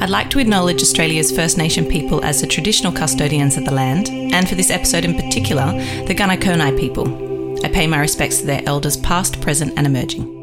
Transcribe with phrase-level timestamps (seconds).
[0.00, 4.08] I'd like to acknowledge Australia's First Nation people as the traditional custodians of the land,
[4.08, 5.72] and for this episode in particular,
[6.06, 7.64] the Gunai people.
[7.64, 10.40] I pay my respects to their elders past, present, and emerging.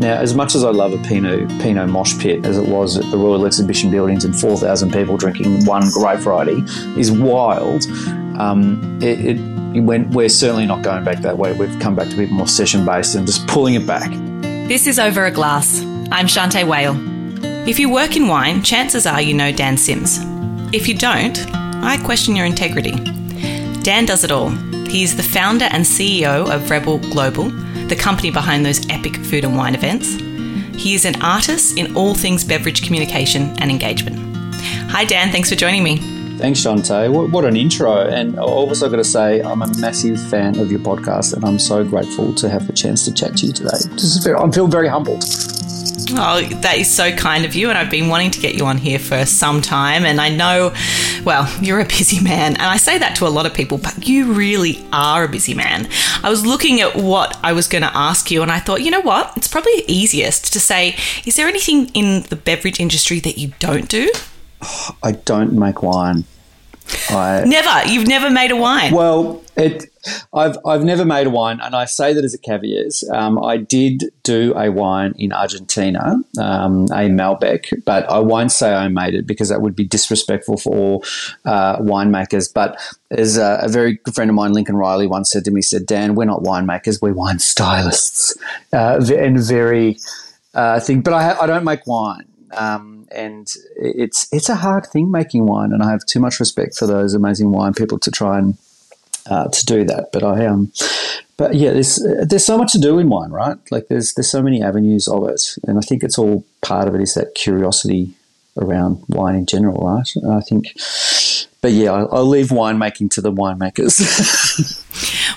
[0.00, 3.10] Now, as much as I love a Pinot, Pinot mosh pit as it was at
[3.10, 6.62] the Royal Exhibition Buildings and 4,000 people drinking one grape variety
[6.98, 7.84] is wild,
[8.38, 9.38] um, it,
[9.76, 11.52] it went, we're certainly not going back that way.
[11.52, 14.10] We've come back to a bit more session based and just pulling it back.
[14.68, 15.82] This is Over a Glass.
[16.10, 17.09] I'm Shanteh Wale.
[17.66, 20.18] If you work in wine, chances are you know Dan Sims.
[20.74, 22.92] If you don't, I question your integrity.
[23.82, 24.48] Dan does it all.
[24.88, 27.50] He is the founder and CEO of Rebel Global,
[27.86, 30.14] the company behind those epic food and wine events.
[30.82, 34.16] He is an artist in all things beverage communication and engagement.
[34.90, 35.30] Hi, Dan.
[35.30, 36.19] Thanks for joining me.
[36.40, 37.12] Thanks, Shanteh.
[37.12, 37.98] What, what, an intro.
[37.98, 41.84] And also got to say, I'm a massive fan of your podcast, and I'm so
[41.84, 43.76] grateful to have the chance to chat to you today.
[44.22, 45.22] Very, I feel very humbled.
[46.12, 47.68] Oh, that is so kind of you.
[47.68, 50.06] And I've been wanting to get you on here for some time.
[50.06, 50.74] And I know,
[51.24, 52.54] well, you're a busy man.
[52.54, 55.52] And I say that to a lot of people, but you really are a busy
[55.52, 55.88] man.
[56.24, 58.90] I was looking at what I was going to ask you, and I thought, you
[58.90, 59.36] know what?
[59.36, 63.90] It's probably easiest to say, is there anything in the beverage industry that you don't
[63.90, 64.10] do?
[65.02, 66.24] I don't make wine.
[67.08, 67.88] I, never.
[67.88, 68.92] You've never made a wine.
[68.92, 69.86] Well, it.
[70.32, 73.02] I've I've never made a wine, and I say that as a caveat.
[73.12, 78.72] Um, I did do a wine in Argentina, um, a Malbec, but I won't say
[78.72, 81.04] I made it because that would be disrespectful for all
[81.44, 82.52] uh, winemakers.
[82.52, 85.60] But as a, a, very good friend of mine, Lincoln Riley, once said to me,
[85.60, 88.36] said, "Dan, we're not winemakers, we're wine stylists,"
[88.72, 89.98] uh, and very
[90.54, 91.02] uh, thing.
[91.02, 92.24] But I, I don't make wine.
[92.56, 96.76] Um, and it's it's a hard thing making wine, and I have too much respect
[96.76, 98.58] for those amazing wine people to try and
[99.28, 100.10] uh, to do that.
[100.12, 100.72] But I um,
[101.36, 103.56] but yeah, there's there's so much to do in wine, right?
[103.70, 106.94] Like there's there's so many avenues of it, and I think it's all part of
[106.94, 108.14] it is that curiosity
[108.58, 110.08] around wine in general, right?
[110.16, 110.66] And I think,
[111.60, 114.76] but yeah, I'll, I'll leave winemaking to the winemakers.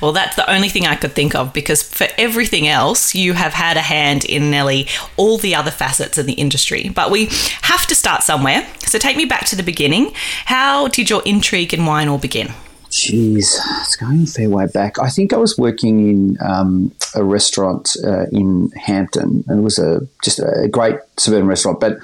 [0.04, 3.54] Well, that's the only thing I could think of because for everything else, you have
[3.54, 6.90] had a hand in nearly all the other facets of the industry.
[6.90, 7.30] But we
[7.62, 8.68] have to start somewhere.
[8.80, 10.12] So take me back to the beginning.
[10.44, 12.50] How did your intrigue in wine all begin?
[12.90, 15.00] Jeez, it's going a fair way back.
[15.00, 19.80] I think I was working in um, a restaurant uh, in Hampton, and it was
[19.80, 21.80] a just a great suburban restaurant.
[21.80, 21.98] But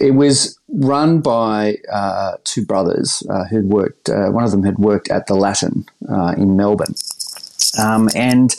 [0.00, 4.08] it was run by uh, two brothers uh, who'd worked.
[4.08, 6.94] Uh, one of them had worked at the Latin uh, in Melbourne,
[7.78, 8.54] um, and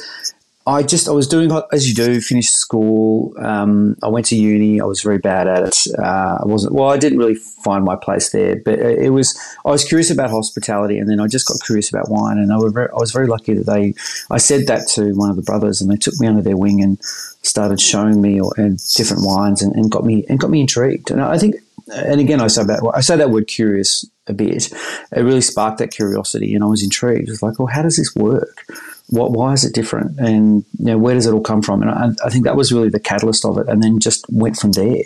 [0.70, 3.34] I just I was doing as you do, finished school.
[3.40, 4.80] Um, I went to uni.
[4.80, 5.88] I was very bad at it.
[5.98, 6.90] Uh, I wasn't well.
[6.90, 9.38] I didn't really find my place there, but it was.
[9.66, 12.38] I was curious about hospitality, and then I just got curious about wine.
[12.38, 13.96] And I, very, I was very lucky that they.
[14.30, 16.84] I said that to one of the brothers, and they took me under their wing
[16.84, 17.04] and
[17.42, 18.52] started showing me or,
[18.96, 21.10] different wines, and, and got me and got me intrigued.
[21.10, 21.56] And I think,
[21.92, 24.72] and again, I say that I say that word curious a bit.
[25.12, 27.28] It really sparked that curiosity, and I was intrigued.
[27.28, 28.66] It was like, well, how does this work?
[29.10, 30.20] what, why is it different?
[30.20, 31.82] And you know, where does it all come from?
[31.82, 33.68] And I, I, think that was really the catalyst of it.
[33.68, 35.04] And then just went from there.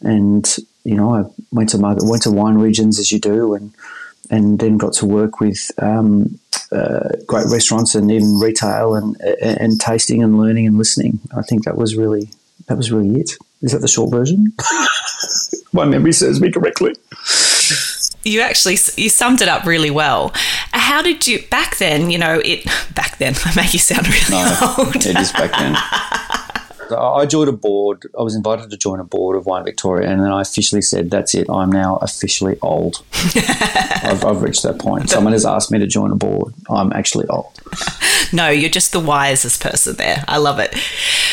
[0.00, 0.46] And
[0.84, 3.72] you know, I went to market, went to wine regions as you do, and
[4.30, 6.38] and then got to work with um,
[6.70, 11.20] uh, great restaurants and even retail and, and and tasting and learning and listening.
[11.36, 12.30] I think that was really
[12.66, 13.32] that was really it.
[13.62, 14.52] Is that the short version?
[15.72, 16.94] My memory serves me correctly
[18.24, 20.32] you actually you summed it up really well.
[20.72, 22.10] How did you back then?
[22.10, 23.34] You know, it back then.
[23.44, 24.96] I make you sound really no, old.
[24.96, 25.76] it is back then.
[26.92, 28.06] I joined a board.
[28.18, 31.10] I was invited to join a board of Wine Victoria, and then I officially said,
[31.10, 31.48] "That's it.
[31.50, 33.02] I'm now officially old.
[33.34, 35.10] I've, I've, reached that point.
[35.10, 36.54] Someone has asked me to join a board.
[36.68, 37.52] I'm actually old."
[38.32, 40.24] No, you're just the wisest person there.
[40.28, 40.72] I love it.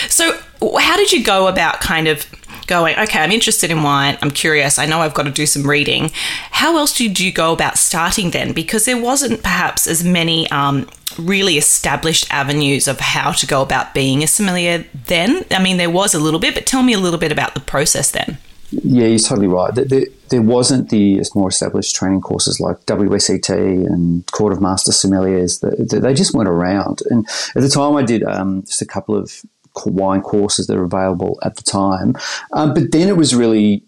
[0.09, 0.35] So,
[0.79, 2.25] how did you go about kind of
[2.67, 4.17] going, okay, I'm interested in wine.
[4.21, 4.77] I'm curious.
[4.77, 6.11] I know I've got to do some reading.
[6.51, 8.53] How else did you go about starting then?
[8.53, 13.93] Because there wasn't perhaps as many um, really established avenues of how to go about
[13.93, 15.45] being a sommelier then.
[15.49, 17.61] I mean, there was a little bit, but tell me a little bit about the
[17.61, 18.37] process then.
[18.69, 19.73] Yeah, you're totally right.
[19.73, 25.61] There, there, wasn't the more established training courses like WSET and Court of Master Sommeliers.
[25.61, 27.01] They just weren't around.
[27.09, 27.25] And
[27.55, 29.41] at the time, I did um, just a couple of
[29.85, 32.15] wine courses that are available at the time.
[32.53, 33.83] Um, but then it was really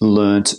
[0.00, 0.54] learnt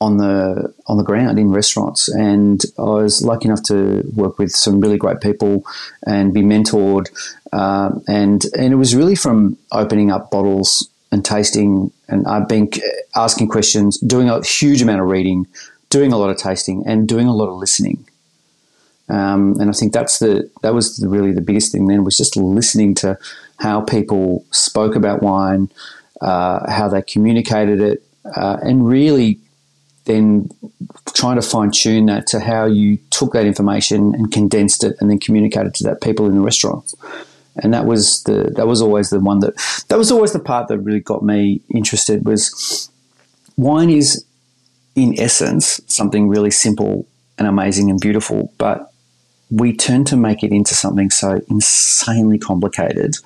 [0.00, 4.50] on the on the ground in restaurants, and I was lucky enough to work with
[4.50, 5.64] some really great people
[6.06, 7.08] and be mentored.
[7.52, 12.70] Um, and and it was really from opening up bottles and tasting, and I've been
[13.14, 15.46] asking questions, doing a huge amount of reading,
[15.90, 18.06] doing a lot of tasting, and doing a lot of listening.
[19.10, 22.16] Um, and I think that's the that was the, really the biggest thing then was
[22.16, 23.18] just listening to
[23.60, 25.70] how people spoke about wine,
[26.20, 28.02] uh, how they communicated it,
[28.36, 29.38] uh, and really
[30.04, 30.50] then
[31.14, 35.10] trying to fine tune that to how you took that information and condensed it and
[35.10, 36.94] then communicated to that people in the restaurant.
[37.56, 39.54] And that was the that was always the one that
[39.88, 42.90] that was always the part that really got me interested was
[43.56, 44.24] wine is
[44.96, 47.06] in essence something really simple
[47.36, 48.92] and amazing and beautiful, but
[49.50, 53.16] we tend to make it into something so insanely complicated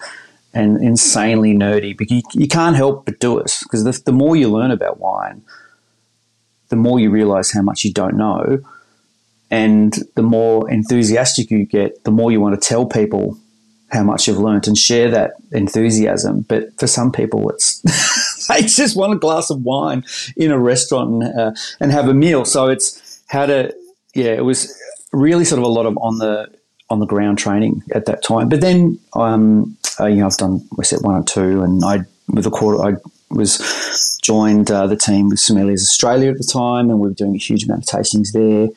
[0.55, 1.97] and insanely nerdy.
[1.97, 4.99] But you, you can't help but do it because the, the more you learn about
[4.99, 5.43] wine,
[6.69, 8.61] the more you realize how much you don't know.
[9.51, 13.39] And the more enthusiastic you get, the more you want to tell people
[13.91, 16.41] how much you've learned and share that enthusiasm.
[16.49, 17.81] But for some people, it's
[18.49, 20.05] they just want a glass of wine
[20.37, 22.45] in a restaurant and, uh, and have a meal.
[22.45, 23.75] So it's how to,
[24.15, 24.77] yeah, it was
[25.13, 26.49] really sort of a lot of on the
[26.91, 28.49] on the ground training at that time.
[28.49, 32.45] But then, um, uh, you know, I've done WSET one or two, and I with
[32.45, 32.97] the quarter I
[33.31, 37.35] was joined uh, the team with Sommeliers Australia at the time, and we were doing
[37.35, 38.69] a huge amount of tastings there.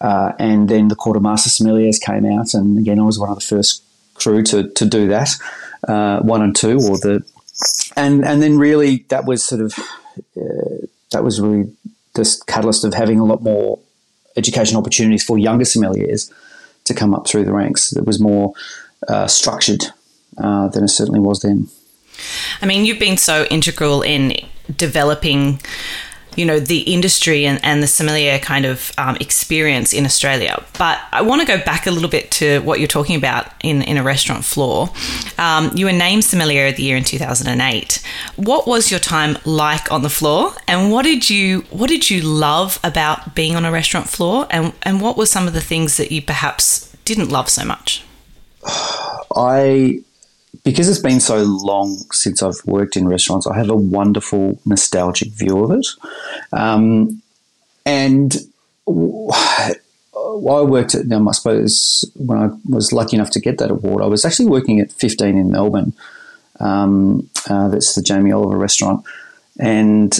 [0.00, 3.30] Uh, and then the Court of Master Sommeliers came out, and again, I was one
[3.30, 3.82] of the first
[4.14, 5.30] crew to, to do that,
[5.88, 7.24] uh, one and two, or the,
[7.96, 9.72] and and then really that was sort of
[10.36, 11.72] uh, that was really
[12.14, 13.78] this catalyst of having a lot more
[14.36, 16.30] education opportunities for younger sommeliers
[16.84, 17.94] to come up through the ranks.
[17.94, 18.52] It was more
[19.08, 19.86] uh, structured
[20.38, 21.68] uh, than it certainly was then.
[22.62, 24.34] I mean, you've been so integral in
[24.74, 25.60] developing
[26.36, 30.62] you know the industry and, and the sommelier kind of um, experience in Australia.
[30.78, 33.82] But I want to go back a little bit to what you're talking about in,
[33.82, 34.90] in a restaurant floor.
[35.38, 38.02] Um, you were named sommelier of the year in 2008.
[38.36, 42.20] What was your time like on the floor, and what did you what did you
[42.20, 45.96] love about being on a restaurant floor, and and what were some of the things
[45.96, 48.04] that you perhaps didn't love so much?
[49.34, 50.02] I
[50.66, 55.28] because it's been so long since I've worked in restaurants, I have a wonderful nostalgic
[55.28, 55.86] view of it.
[56.52, 57.22] Um,
[57.86, 58.34] and
[58.88, 59.72] I
[60.34, 64.06] worked at, now, I suppose, when I was lucky enough to get that award, I
[64.06, 65.92] was actually working at 15 in Melbourne.
[66.58, 69.04] Um, uh, that's the Jamie Oliver restaurant.
[69.60, 70.18] And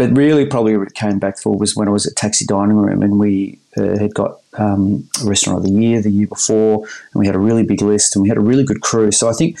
[0.00, 2.78] but really, probably what it came back for was when I was at Taxi Dining
[2.78, 7.20] Room and we uh, had got um, Restaurant of the Year the year before, and
[7.20, 9.12] we had a really big list and we had a really good crew.
[9.12, 9.58] So I think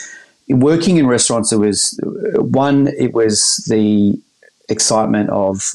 [0.48, 2.00] working in restaurants, it was
[2.36, 4.18] one, it was the
[4.70, 5.74] excitement of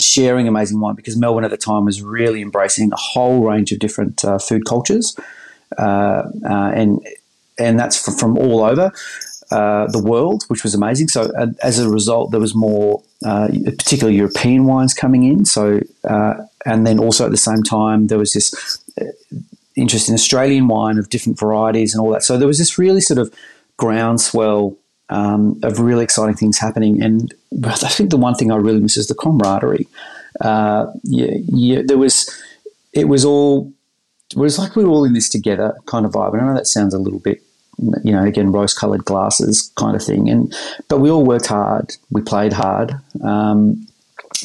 [0.00, 3.80] sharing amazing wine because Melbourne at the time was really embracing a whole range of
[3.80, 5.14] different uh, food cultures,
[5.76, 7.06] uh, uh and
[7.58, 8.94] and that's from all over.
[9.50, 11.06] Uh, the world, which was amazing.
[11.06, 11.30] So
[11.62, 15.44] as a result, there was more, uh, particularly European wines coming in.
[15.44, 16.34] So uh,
[16.66, 19.04] and then also at the same time, there was this uh,
[19.76, 22.22] interest in Australian wine of different varieties and all that.
[22.22, 23.34] So there was this really sort of
[23.76, 24.76] groundswell
[25.08, 27.02] um, of really exciting things happening.
[27.02, 27.34] And
[27.64, 29.88] I think the one thing I really miss is the camaraderie.
[30.42, 32.30] yeah, yeah, there was,
[32.92, 33.72] it was all,
[34.30, 36.32] it was like we were all in this together kind of vibe.
[36.32, 37.42] And I know that sounds a little bit
[37.78, 40.28] you know, again, rose coloured glasses kind of thing.
[40.28, 40.54] And
[40.88, 41.96] but we all worked hard.
[42.10, 42.94] We played hard.
[43.22, 43.86] Um,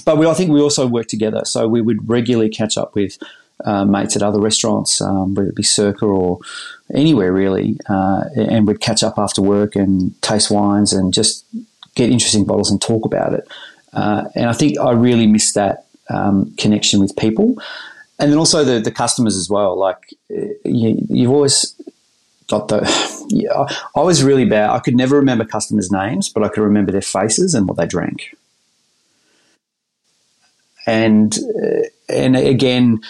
[0.06, 1.42] but we, I think we also worked together.
[1.46, 3.18] So we would regularly catch up with
[3.66, 6.40] uh, mates at other restaurants, um, whether it be Circa or
[6.94, 11.46] anywhere really, uh, and we'd catch up after work and taste wines and just
[11.96, 13.48] get interesting bottles and talk about it.
[13.94, 17.62] Uh, and I think I really missed that um, connection with people.
[18.20, 19.78] And then also the, the customers as well.
[19.78, 21.76] Like you, you've always
[22.50, 23.10] got the.
[23.32, 24.72] Yeah, I was really bad.
[24.72, 27.86] I could never remember customers' names, but I could remember their faces and what they
[27.86, 28.36] drank.
[30.88, 33.02] And uh, and again,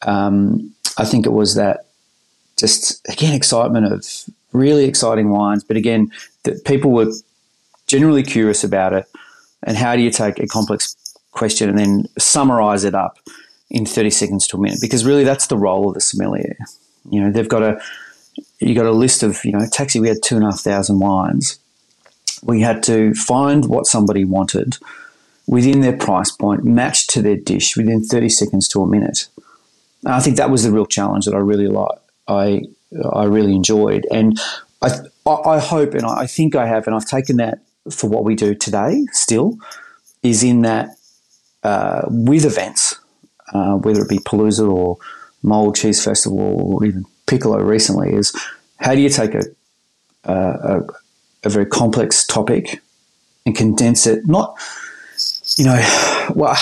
[0.00, 1.88] um, I think it was that
[2.56, 4.06] just again excitement of
[4.54, 6.10] really exciting wines, but again
[6.44, 7.12] that people were
[7.86, 9.06] generally curious about it.
[9.62, 10.96] And how do you take a complex
[11.32, 13.18] question and then summarize it up
[13.70, 14.78] in 30 seconds to a minute?
[14.80, 16.56] Because really, that's the role of the sommelier.
[17.10, 17.80] You know, they've got to
[18.58, 20.98] you got a list of, you know, taxi, we had two and a half thousand
[20.98, 21.58] wines.
[22.42, 24.78] We had to find what somebody wanted
[25.46, 29.28] within their price point, matched to their dish within 30 seconds to a minute.
[30.04, 31.98] And I think that was the real challenge that I really like.
[32.28, 32.62] I,
[33.12, 34.06] I really enjoyed.
[34.10, 34.40] And
[34.82, 34.90] I,
[35.26, 37.60] I hope, and I think I have, and I've taken that
[37.90, 39.58] for what we do today still,
[40.22, 40.90] is in that
[41.62, 42.98] uh, with events,
[43.52, 44.98] uh, whether it be Palooza or
[45.42, 48.34] Mold Cheese Festival or even Piccolo recently is
[48.78, 49.42] how do you take a,
[50.24, 50.82] a,
[51.44, 52.80] a very complex topic
[53.44, 54.26] and condense it?
[54.26, 54.56] Not,
[55.56, 56.56] you know, well,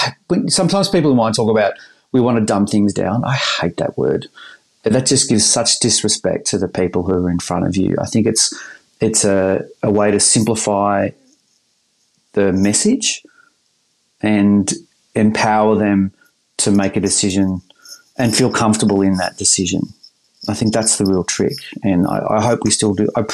[0.49, 1.75] sometimes people in wine talk about
[2.13, 3.25] we want to dumb things down.
[3.25, 4.29] I hate that word.
[4.85, 7.97] That just gives such disrespect to the people who are in front of you.
[8.01, 8.55] I think it's
[9.01, 11.11] it's a, a way to simplify
[12.33, 13.23] the message
[14.21, 14.73] and
[15.15, 16.13] empower them
[16.59, 17.63] to make a decision
[18.17, 19.83] and feel comfortable in that decision.
[20.49, 23.09] I think that's the real trick, and I, I hope we still do.
[23.17, 23.25] I,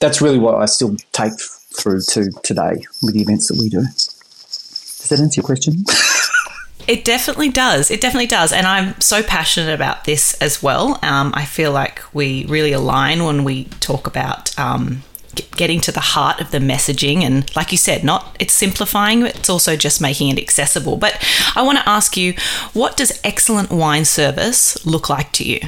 [0.00, 3.82] that's really what I still take through to today with the events that we do.
[3.82, 5.84] Does that answer your question?
[6.86, 7.90] It definitely does.
[7.90, 8.52] It definitely does.
[8.52, 10.98] And I'm so passionate about this as well.
[11.02, 15.02] Um, I feel like we really align when we talk about um,
[15.56, 17.22] getting to the heart of the messaging.
[17.22, 20.96] And like you said, not it's simplifying, it's also just making it accessible.
[20.96, 21.16] But
[21.56, 22.34] I want to ask you
[22.72, 25.60] what does excellent wine service look like to you?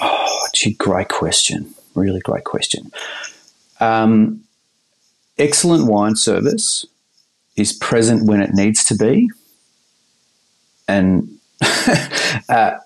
[0.00, 1.74] Oh, gee, great question.
[1.94, 2.90] Really great question.
[3.80, 4.44] Um,
[5.38, 6.86] excellent wine service
[7.56, 9.28] is present when it needs to be
[10.88, 11.28] and
[12.48, 12.78] uh,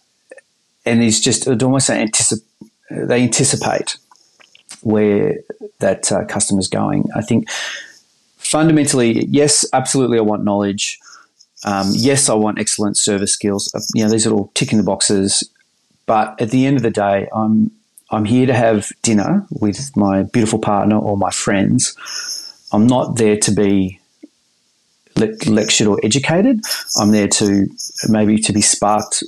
[0.85, 2.43] and is just almost anticip-
[2.91, 3.97] they anticipate
[4.83, 5.37] where
[5.81, 7.05] that uh, customer's going.
[7.15, 7.51] I think
[8.37, 10.99] fundamentally, yes, absolutely, I want knowledge.
[11.65, 13.73] Um, yes, I want excellent service skills.
[13.95, 15.49] You know, these are all ticking the boxes.
[16.09, 17.71] But at the end of the day, I'm
[18.11, 21.95] I'm here to have dinner with my beautiful partner or my friends.
[22.73, 24.01] I'm not there to be
[25.17, 26.63] le- lectured or educated.
[26.97, 27.67] I'm there to
[28.09, 29.23] maybe to be sparked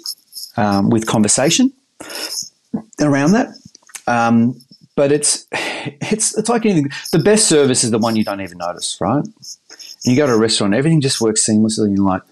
[0.56, 1.72] um, with conversation
[2.98, 3.48] around that.
[4.06, 4.58] Um,
[4.96, 6.90] but it's it's it's like anything.
[7.12, 9.24] The best service is the one you don't even notice, right?
[9.24, 12.22] And you go to a restaurant, everything just works seamlessly, and you're like,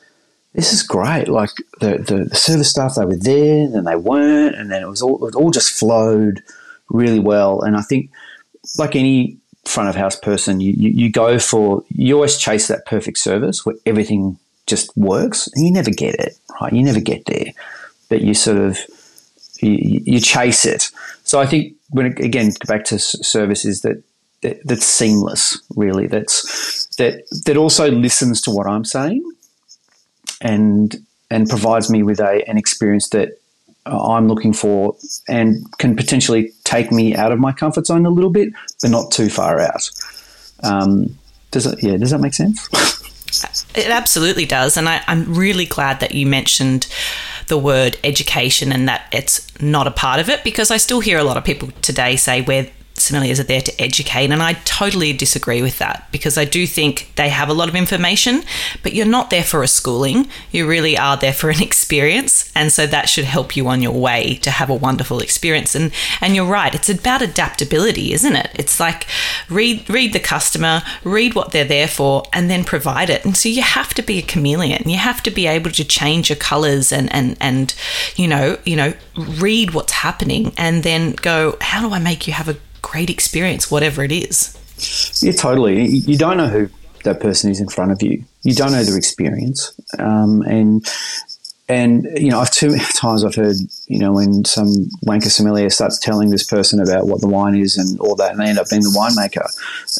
[0.58, 1.28] this is great.
[1.28, 4.88] Like the, the, the service staff, they were there, then they weren't, and then it
[4.88, 6.42] was all it all just flowed
[6.88, 7.62] really well.
[7.62, 8.10] And I think,
[8.76, 12.86] like any front of house person, you, you, you go for you always chase that
[12.86, 14.36] perfect service where everything
[14.66, 16.72] just works, and you never get it, right?
[16.72, 17.52] You never get there,
[18.08, 18.80] but you sort of
[19.60, 20.90] you, you chase it.
[21.22, 24.02] So I think when it, again back to services that,
[24.42, 26.08] that that's seamless, really.
[26.08, 29.22] That's that that also listens to what I'm saying,
[30.40, 30.97] and
[31.30, 33.38] and provides me with a an experience that
[33.87, 34.97] I'm looking for
[35.28, 38.52] and can potentially take me out of my comfort zone a little bit,
[38.83, 39.90] but not too far out.
[40.62, 41.18] Um,
[41.50, 41.83] does it?
[41.83, 42.68] Yeah, does that make sense?
[43.75, 46.87] it absolutely does, and I, I'm really glad that you mentioned
[47.47, 51.18] the word education and that it's not a part of it because I still hear
[51.18, 54.30] a lot of people today say we're sommeliers are there to educate.
[54.30, 57.74] And I totally disagree with that because I do think they have a lot of
[57.74, 58.42] information,
[58.82, 60.28] but you're not there for a schooling.
[60.50, 62.52] You really are there for an experience.
[62.54, 65.74] And so that should help you on your way to have a wonderful experience.
[65.74, 68.50] And and you're right, it's about adaptability, isn't it?
[68.54, 69.06] It's like
[69.48, 73.24] read read the customer, read what they're there for, and then provide it.
[73.24, 74.88] And so you have to be a chameleon.
[74.88, 77.74] You have to be able to change your colours and and and
[78.16, 82.32] you know, you know, read what's happening and then go, how do I make you
[82.32, 84.56] have a great experience, whatever it is.
[85.23, 85.87] Yeah, totally.
[85.87, 86.68] You don't know who
[87.04, 88.25] that person is in front of you.
[88.42, 90.87] You don't know their experience, um, and
[91.68, 93.56] and you know, I've too many times I've heard
[93.87, 97.76] you know when some wanker sommelier starts telling this person about what the wine is
[97.76, 99.47] and all that, and they end up being the winemaker.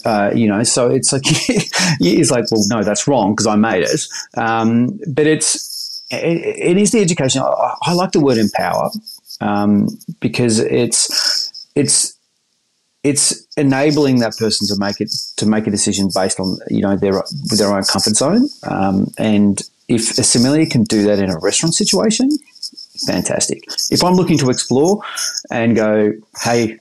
[0.07, 3.85] Uh, you know, so it's like it's like, well, no, that's wrong because I made
[3.85, 4.07] it.
[4.37, 7.43] Um, but it's it, it is the education.
[7.43, 8.91] I, I like the word empower
[9.41, 9.89] um,
[10.21, 12.18] because it's it's
[13.05, 16.97] it's enabling that person to make it to make a decision based on you know
[16.97, 17.23] their
[17.57, 18.49] their own comfort zone.
[18.65, 22.29] Um, and if a sommelier can do that in a restaurant situation,
[23.07, 23.65] fantastic.
[23.91, 25.01] If I'm looking to explore
[25.51, 26.13] and go,
[26.43, 26.79] hey,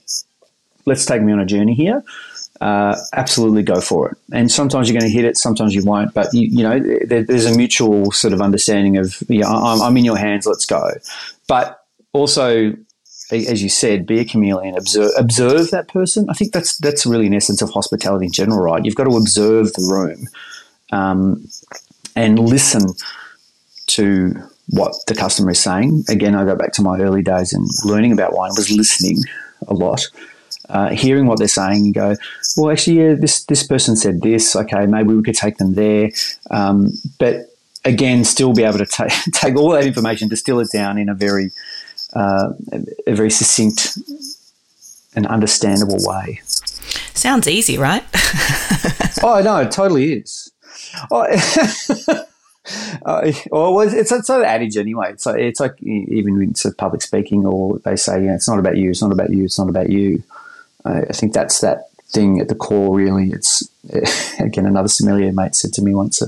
[0.86, 2.04] let's take me on a journey here.
[2.60, 4.18] Uh, absolutely go for it.
[4.34, 6.14] And sometimes you're going to hit it, sometimes you won't.
[6.14, 9.96] But you, you know, there, there's a mutual sort of understanding of, yeah, I'm, I'm
[9.96, 10.48] in your hands.
[10.48, 10.90] Let's go.
[11.48, 11.80] But
[12.14, 12.74] also
[13.32, 16.30] as you said, be a chameleon, observe, observe that person.
[16.30, 18.84] I think that's that's really an essence of hospitality in general, right?
[18.84, 20.28] You've got to observe the room
[20.92, 21.48] um,
[22.16, 22.94] and listen
[23.88, 24.34] to
[24.70, 26.06] what the customer is saying.
[26.10, 29.20] Again, I go back to my early days and learning about wine was listening
[29.68, 30.08] a lot.
[30.70, 32.16] Uh, hearing what they're saying and go,
[32.58, 34.56] well, actually, yeah, this this person said this.
[34.56, 36.12] Okay, maybe we could take them there.
[36.52, 37.54] Um, but
[37.86, 41.14] again, still be able to ta- take all that information, distill it down in a
[41.14, 41.52] very
[42.14, 42.54] uh,
[43.06, 43.98] a very succinct
[45.16, 46.42] and understandable way.
[47.14, 48.04] Sounds easy, right?
[49.24, 50.52] oh no, it totally is.
[51.12, 51.22] Oh,
[53.06, 55.12] uh, well, it's it's an adage anyway.
[55.12, 58.60] It's like, it's like even when it's public speaking, or they say, yeah, it's not
[58.60, 60.24] about you, it's not about you, it's not about you.
[60.86, 62.96] I, I think that's that thing at the core.
[62.96, 63.68] Really, it's
[64.40, 66.22] again another sommelier mate said to me once.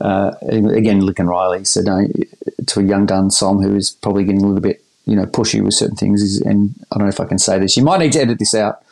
[0.00, 4.46] Uh, again, and Riley said to a young gun som who is probably getting a
[4.46, 6.40] little bit you know, pushy with certain things.
[6.40, 7.76] And I don't know if I can say this.
[7.76, 8.82] You might need to edit this out.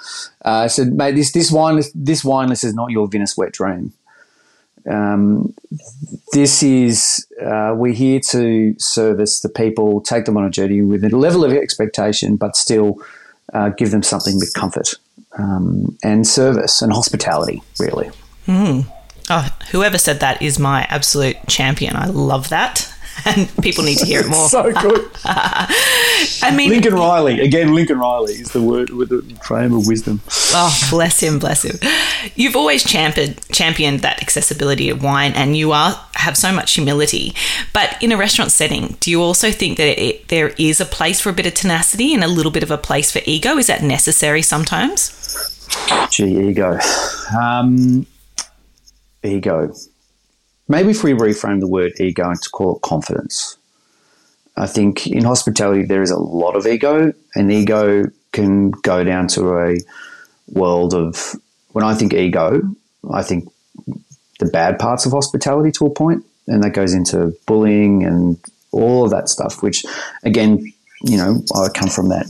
[0.44, 3.52] Uh, I said, mate, this this wine this wine list is not your Venice wet
[3.52, 3.92] dream.
[4.88, 5.54] Um,
[6.32, 11.04] this is uh, we're here to service the people, take them on a journey with
[11.04, 12.98] a level of expectation, but still
[13.52, 14.94] uh, give them something with comfort
[15.38, 18.10] um, and service and hospitality, really.
[18.46, 18.86] Mm.
[19.28, 21.96] Oh, whoever said that is my absolute champion.
[21.96, 22.92] I love that.
[23.26, 24.48] And people need to hear it more.
[24.48, 25.10] so good.
[25.24, 27.74] I mean, Lincoln Riley again.
[27.74, 30.20] Lincoln Riley is the word with the frame of wisdom.
[30.52, 31.76] Oh, bless him, bless him.
[32.36, 37.34] You've always championed championed that accessibility of wine, and you are have so much humility.
[37.72, 41.20] But in a restaurant setting, do you also think that it, there is a place
[41.20, 43.56] for a bit of tenacity and a little bit of a place for ego?
[43.56, 45.10] Is that necessary sometimes?
[46.10, 46.78] Gee, ego.
[47.36, 48.06] Um,
[49.24, 49.72] ego.
[50.68, 53.56] Maybe if we reframe the word ego and to call it confidence.
[54.56, 59.28] I think in hospitality there is a lot of ego, and ego can go down
[59.28, 59.76] to a
[60.48, 61.36] world of
[61.72, 62.62] when I think ego,
[63.10, 63.48] I think
[64.38, 68.38] the bad parts of hospitality to a point, and that goes into bullying and
[68.72, 69.62] all of that stuff.
[69.62, 69.84] Which,
[70.24, 72.26] again, you know, I come from that,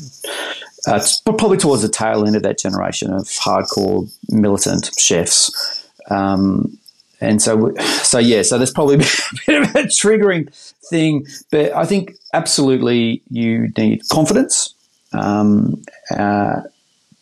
[0.87, 1.00] uh,
[1.33, 5.88] probably towards the tail end of that generation of hardcore militant chefs.
[6.11, 6.78] Um,
[7.20, 8.99] and so, so yeah, so there's probably a
[9.46, 10.52] bit of a triggering
[10.90, 14.75] thing, but I think absolutely you need confidence.
[15.12, 16.62] Um, uh,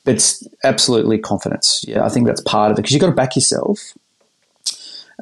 [0.07, 1.85] it's absolutely confidence.
[1.87, 3.95] Yeah, I think that's part of it because you've got to back yourself.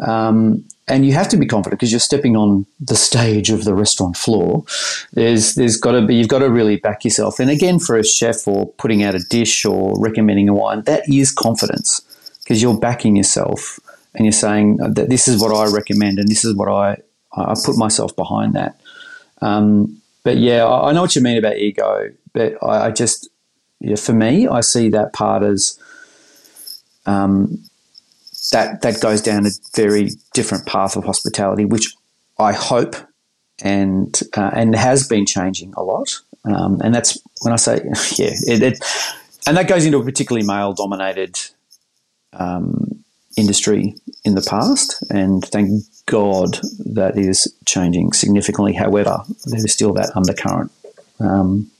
[0.01, 3.75] Um, and you have to be confident because you're stepping on the stage of the
[3.75, 4.65] restaurant floor.
[5.13, 7.39] There's there's got to be you've got to really back yourself.
[7.39, 11.09] And again, for a chef or putting out a dish or recommending a wine, that
[11.09, 12.01] is confidence
[12.43, 13.79] because you're backing yourself
[14.15, 16.99] and you're saying that this is what I recommend and this is what I
[17.35, 18.79] I put myself behind that.
[19.41, 23.29] Um, but yeah, I, I, know what you mean about ego, but I, I, just
[23.81, 25.79] yeah, for me, I see that part as
[27.07, 27.59] um,
[28.53, 31.95] that that goes down a very different path of hospitality, which
[32.39, 32.95] I hope
[33.63, 36.21] and uh, and has been changing a lot.
[36.45, 37.77] Um, and that's when I say
[38.17, 38.85] yeah, it, it,
[39.47, 41.39] and that goes into a particularly male dominated
[42.35, 43.02] um,
[43.37, 48.75] industry in the past, and thank God that is changing significantly.
[48.75, 50.71] However, there is still that undercurrent.
[51.21, 51.71] Um,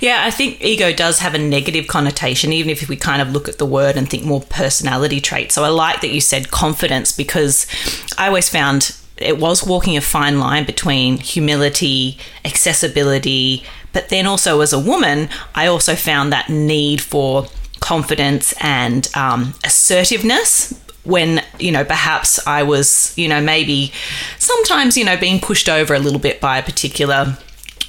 [0.00, 3.48] Yeah, I think ego does have a negative connotation, even if we kind of look
[3.48, 5.54] at the word and think more personality traits.
[5.54, 7.66] So I like that you said confidence because
[8.16, 14.60] I always found it was walking a fine line between humility, accessibility, but then also
[14.60, 17.46] as a woman, I also found that need for
[17.90, 20.72] confidence and um, assertiveness
[21.02, 23.92] when you know perhaps I was you know maybe
[24.38, 27.36] sometimes you know being pushed over a little bit by a particular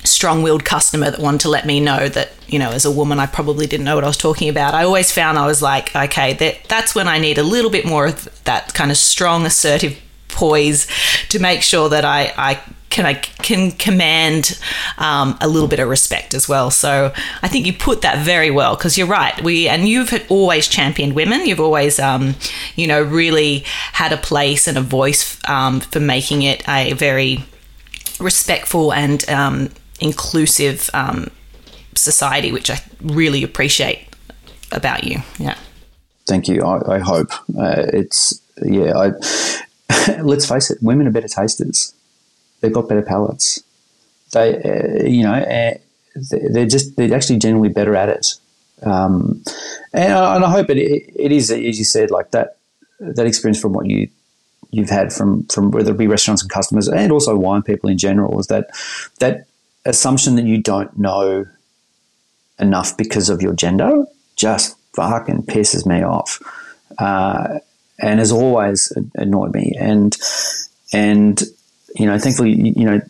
[0.03, 3.27] strong-willed customer that wanted to let me know that you know as a woman I
[3.27, 4.73] probably didn't know what I was talking about.
[4.73, 7.85] I always found I was like okay that that's when I need a little bit
[7.85, 9.99] more of that kind of strong assertive
[10.31, 10.87] poise
[11.29, 14.59] to make sure that I I can I can command
[14.97, 16.69] um, a little bit of respect as well.
[16.69, 19.41] So I think you put that very well because you're right.
[19.41, 21.45] We and you've always championed women.
[21.45, 22.35] You've always, um,
[22.75, 23.63] you know, really
[23.93, 27.43] had a place and a voice um, for making it a very
[28.19, 31.31] respectful and um, inclusive um,
[31.95, 34.07] society, which I really appreciate
[34.71, 35.19] about you.
[35.39, 35.57] Yeah.
[36.27, 36.61] Thank you.
[36.61, 38.97] I, I hope uh, it's yeah.
[38.97, 39.11] I,
[40.23, 41.93] let's face it, women are better tasters
[42.61, 43.61] they've got better palates.
[44.31, 45.73] They, uh, you know, uh,
[46.15, 48.35] they're just they're actually generally better at it.
[48.83, 49.43] Um,
[49.93, 52.57] and, I, and I hope it, it is as you said, like that
[52.99, 54.07] that experience from what you
[54.71, 57.97] you've had from from whether it be restaurants and customers and also wine people in
[57.97, 58.69] general is that
[59.19, 59.45] that
[59.85, 61.45] assumption that you don't know
[62.57, 64.05] enough because of your gender
[64.37, 66.39] just fucking pisses me off,
[66.99, 67.59] uh,
[68.01, 69.73] and has always annoyed me.
[69.79, 70.17] And
[70.91, 71.41] and
[71.95, 73.01] you know, thankfully, you know,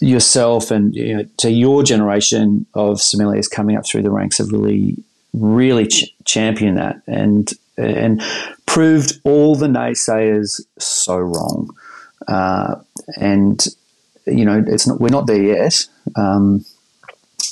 [0.00, 4.50] yourself and you know, to your generation of sommeliers coming up through the ranks have
[4.52, 4.96] really,
[5.32, 8.22] really ch- championed that and and
[8.66, 11.74] proved all the naysayers so wrong.
[12.28, 12.76] Uh,
[13.16, 13.66] and
[14.26, 16.64] you know, it's not we're not there yet, um,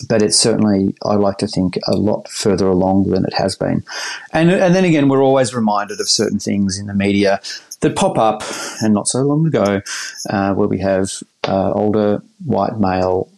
[0.09, 3.85] but it's certainly I like to think a lot further along than it has been.
[4.33, 7.40] And and then again, we're always reminded of certain things in the media
[7.81, 8.42] that pop up,
[8.81, 9.83] and not so long ago,
[10.31, 11.11] uh, where we have
[11.48, 13.28] uh, older white male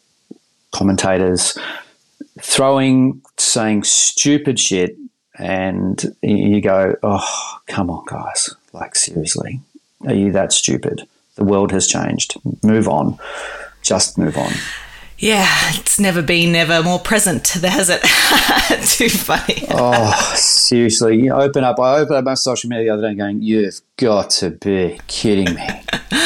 [0.72, 1.56] commentators
[2.40, 4.96] throwing, saying stupid shit,
[5.38, 8.54] and you go, oh, come on, guys.
[8.72, 9.60] Like, seriously,
[10.06, 11.06] are you that stupid?
[11.36, 12.36] The world has changed.
[12.62, 13.18] Move on.
[13.82, 14.52] Just move on.
[15.18, 18.02] Yeah, it's never been never more present, has it?
[18.88, 19.64] Too funny.
[19.70, 21.20] oh, seriously.
[21.20, 24.30] You open up, I opened up my social media the other day going, You've got
[24.30, 25.68] to be kidding me.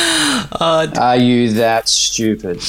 [0.61, 2.63] Oh, Are you that stupid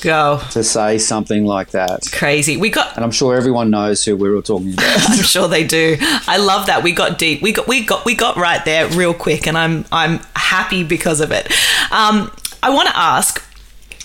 [0.00, 2.08] go to say something like that?
[2.12, 2.56] crazy.
[2.56, 5.10] We got And I'm sure everyone knows who we were talking about.
[5.10, 5.96] I'm sure they do.
[6.00, 6.82] I love that.
[6.82, 7.42] We got deep.
[7.42, 11.20] We got we got we got right there real quick and I'm I'm happy because
[11.20, 11.50] of it.
[11.92, 12.30] Um,
[12.62, 13.42] I want to ask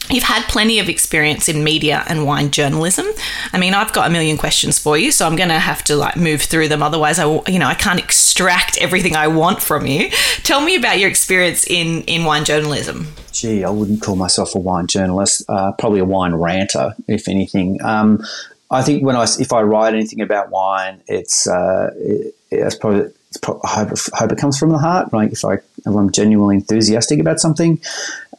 [0.10, 3.06] You've had plenty of experience in media and wine journalism.
[3.52, 5.96] I mean, I've got a million questions for you, so I'm going to have to
[5.96, 6.82] like move through them.
[6.82, 10.10] Otherwise, I, you know, I can't extract everything I want from you.
[10.44, 13.08] Tell me about your experience in in wine journalism.
[13.34, 15.44] Gee, I wouldn't call myself a wine journalist.
[15.50, 17.80] Uh, probably a wine ranter, if anything.
[17.84, 18.24] Um,
[18.72, 23.12] I think when I, if I write anything about wine, it's uh, it, it's probably.
[23.46, 25.14] I hope, hope it comes from the heart.
[25.14, 27.80] Like if I, if I'm genuinely enthusiastic about something,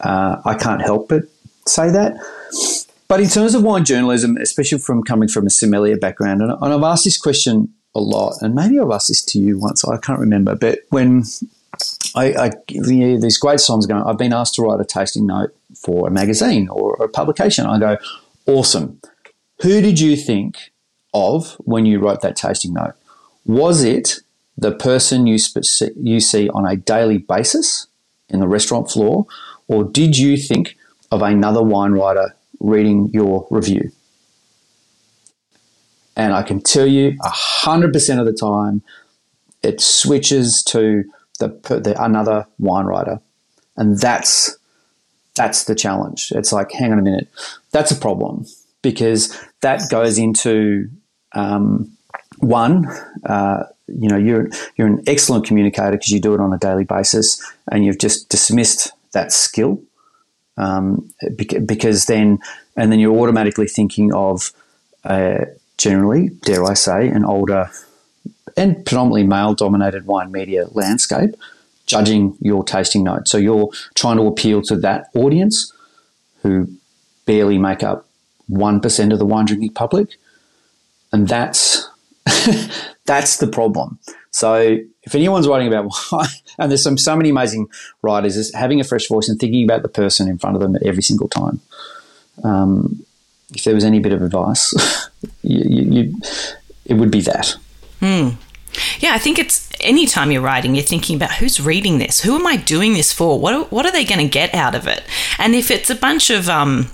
[0.00, 1.24] uh, I can't help but
[1.68, 2.16] say that.
[3.09, 6.72] But in terms of wine journalism, especially from coming from a sommelier background, and, and
[6.74, 9.96] I've asked this question a lot, and maybe I've asked this to you once, I
[9.96, 11.24] can't remember, but when
[12.14, 15.54] I, I you these great songs going, I've been asked to write a tasting note
[15.74, 17.66] for a magazine or a publication.
[17.66, 17.98] I go,
[18.46, 19.00] awesome.
[19.62, 20.72] Who did you think
[21.14, 22.94] of when you wrote that tasting note?
[23.46, 24.20] Was it
[24.57, 25.38] the person you,
[25.96, 27.87] you see on a daily basis
[28.28, 29.26] in the restaurant floor,
[29.68, 30.76] or did you think
[31.10, 33.90] of another wine writer reading your review?
[36.16, 38.82] And I can tell you, hundred percent of the time,
[39.62, 41.04] it switches to
[41.38, 43.20] the, the another wine writer,
[43.76, 44.58] and that's
[45.36, 46.32] that's the challenge.
[46.34, 47.28] It's like, hang on a minute,
[47.70, 48.46] that's a problem
[48.82, 50.88] because that goes into
[51.32, 51.96] um,
[52.38, 52.86] one.
[53.24, 56.84] Uh, you know, you're you're an excellent communicator because you do it on a daily
[56.84, 57.40] basis,
[57.70, 59.80] and you've just dismissed that skill
[60.58, 62.38] um, because then
[62.76, 64.52] and then you're automatically thinking of
[65.04, 65.46] uh,
[65.78, 67.70] generally, dare I say, an older
[68.56, 71.30] and predominantly male dominated wine media landscape
[71.86, 73.28] judging your tasting note.
[73.28, 75.72] So you're trying to appeal to that audience
[76.42, 76.68] who
[77.24, 78.06] barely make up
[78.50, 80.16] 1% of the wine drinking public.
[81.12, 81.88] And that's
[83.06, 83.98] that's the problem.
[84.38, 86.29] So if anyone's writing about wine,
[86.61, 87.68] and there's some so many amazing
[88.03, 90.77] writers, is having a fresh voice and thinking about the person in front of them
[90.85, 91.61] every single time.
[92.44, 93.05] Um,
[93.53, 94.72] if there was any bit of advice,
[95.42, 96.20] you, you, you,
[96.85, 97.57] it would be that.
[99.01, 102.46] Yeah, I think it's anytime you're writing, you're thinking about who's reading this, who am
[102.46, 105.03] I doing this for, what are, what are they going to get out of it,
[105.38, 106.88] and if it's a bunch of um,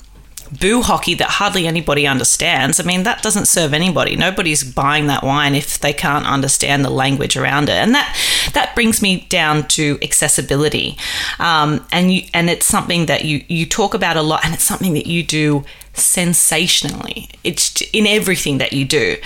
[0.61, 4.17] boo hockey that hardly anybody understands, I mean that doesn't serve anybody.
[4.17, 8.17] Nobody's buying that wine if they can't understand the language around it, and that
[8.53, 10.97] that brings me down to accessibility,
[11.38, 14.64] um, and you, and it's something that you you talk about a lot, and it's
[14.64, 15.64] something that you do
[15.95, 17.29] sensationally.
[17.45, 19.17] It's in everything that you do.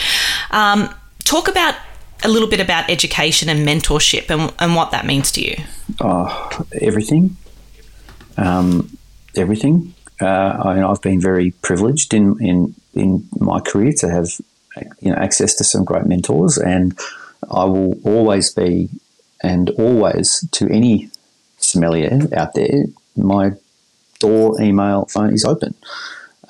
[0.51, 1.75] Um, talk about
[2.25, 5.57] a little bit about education and mentorship and, and what that means to you.
[6.01, 7.37] Oh, everything.
[8.37, 8.97] Um,
[9.37, 9.95] everything.
[10.21, 14.29] Uh, I, I've been very privileged in, in in my career to have
[15.01, 16.99] you know access to some great mentors, and
[17.51, 18.89] I will always be,
[19.43, 21.11] and always to any
[21.59, 22.85] sommelier out there,
[23.17, 23.53] my
[24.19, 25.75] door, email, phone is open.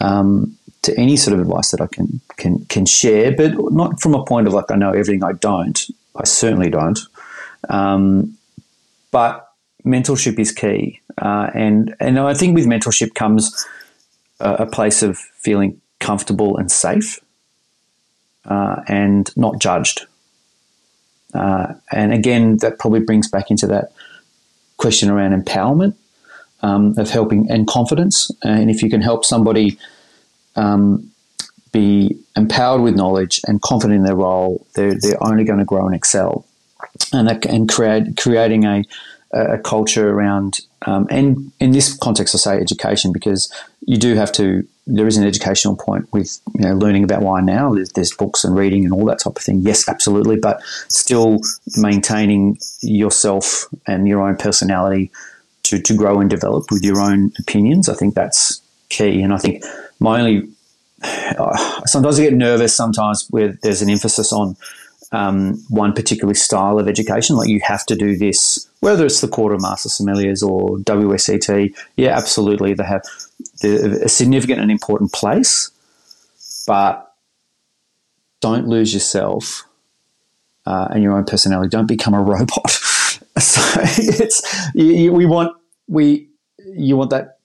[0.01, 4.15] Um, to any sort of advice that I can can can share, but not from
[4.15, 5.25] a point of like I know everything.
[5.25, 5.79] I don't.
[6.17, 6.99] I certainly don't.
[7.69, 8.39] Um,
[9.11, 9.49] but
[9.85, 13.67] mentorship is key, uh, and and I think with mentorship comes
[14.41, 17.21] a, a place of feeling comfortable and safe,
[18.45, 20.07] uh, and not judged.
[21.35, 23.93] Uh, and again, that probably brings back into that
[24.79, 25.95] question around empowerment
[26.63, 28.31] um, of helping and confidence.
[28.43, 29.79] And if you can help somebody
[30.57, 31.11] um,
[31.73, 35.87] be empowered with knowledge and confident in their role, they're, they're only going to grow
[35.87, 36.47] and excel.
[37.13, 38.85] And, that, and create, creating a,
[39.33, 43.53] a culture around, um, and in this context, I say education because
[43.87, 47.45] you do have to, there is an educational point with you know, learning about wine
[47.45, 47.75] now.
[47.75, 49.61] There's, there's books and reading and all that type of thing.
[49.61, 50.37] Yes, absolutely.
[50.37, 51.41] But still
[51.77, 55.11] maintaining yourself and your own personality
[55.64, 57.88] to, to grow and develop with your own opinions.
[57.88, 59.21] I think that's key.
[59.21, 59.62] And I think
[60.01, 60.49] my only
[61.03, 64.57] uh, sometimes I get nervous sometimes where there's an emphasis on
[65.12, 69.29] um, one particular style of education, like you have to do this, whether it's the
[69.29, 71.75] Court of Master Sommeliers or WSET.
[71.97, 73.03] Yeah, absolutely, they have
[73.62, 75.71] a significant and important place,
[76.66, 77.14] but
[78.40, 79.64] don't lose yourself
[80.66, 81.71] uh, and your own personality.
[81.71, 82.71] Don't become a robot.
[82.71, 84.42] so it's
[84.75, 87.38] you, you, we want we you want that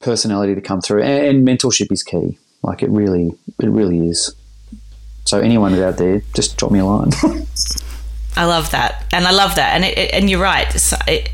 [0.00, 2.38] personality to come through, and, and mentorship is key.
[2.62, 4.34] Like it really, it really is.
[5.24, 7.10] So anyone out there, just drop me a line.
[8.36, 10.66] I love that, and I love that, and it, and you're right.
[11.06, 11.30] It,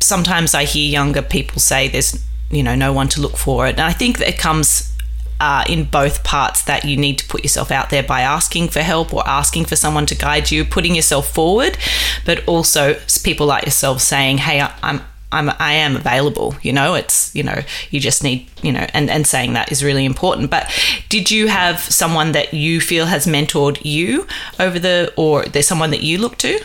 [0.00, 3.72] sometimes I hear younger people say there's you know no one to look for it,
[3.72, 4.92] and I think that it comes
[5.40, 8.80] uh, in both parts that you need to put yourself out there by asking for
[8.80, 11.76] help or asking for someone to guide you, putting yourself forward,
[12.24, 15.00] but also people like yourself saying, "Hey, I'm
[15.32, 16.54] I'm I am available.
[16.62, 19.82] You know, it's you know you just need you know, and and saying that is
[19.82, 20.50] really important.
[20.50, 20.70] But
[21.08, 24.26] did you have someone that you feel has mentored you
[24.60, 26.60] over the, or there's someone that you look to?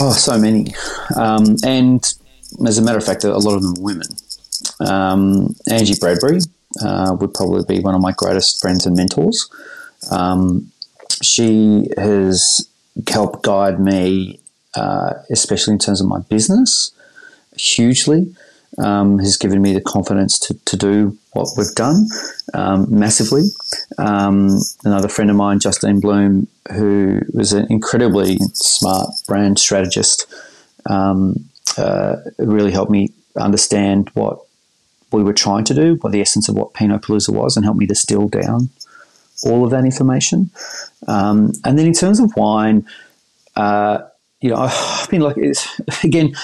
[0.00, 0.72] Oh, so many,
[1.16, 2.02] um, and
[2.64, 4.06] as a matter of fact, a lot of them are women.
[4.80, 6.38] Um, Angie Bradbury
[6.82, 9.50] uh, would probably be one of my greatest friends and mentors.
[10.10, 10.70] Um,
[11.20, 12.68] she has
[13.08, 14.38] helped guide me,
[14.76, 16.92] uh, especially in terms of my business
[17.58, 18.34] hugely.
[18.76, 22.06] Um, has given me the confidence to, to do what we've done
[22.54, 23.44] um, massively.
[23.96, 30.26] Um, another friend of mine, Justine Bloom, who was an incredibly smart brand strategist,
[30.86, 34.38] um, uh, really helped me understand what
[35.12, 37.80] we were trying to do, what the essence of what Pinot Palooza was, and helped
[37.80, 38.68] me distill down
[39.44, 40.50] all of that information.
[41.06, 42.86] Um, and then in terms of wine,
[43.56, 44.00] uh,
[44.40, 45.36] you know, I've been like,
[46.04, 46.34] again,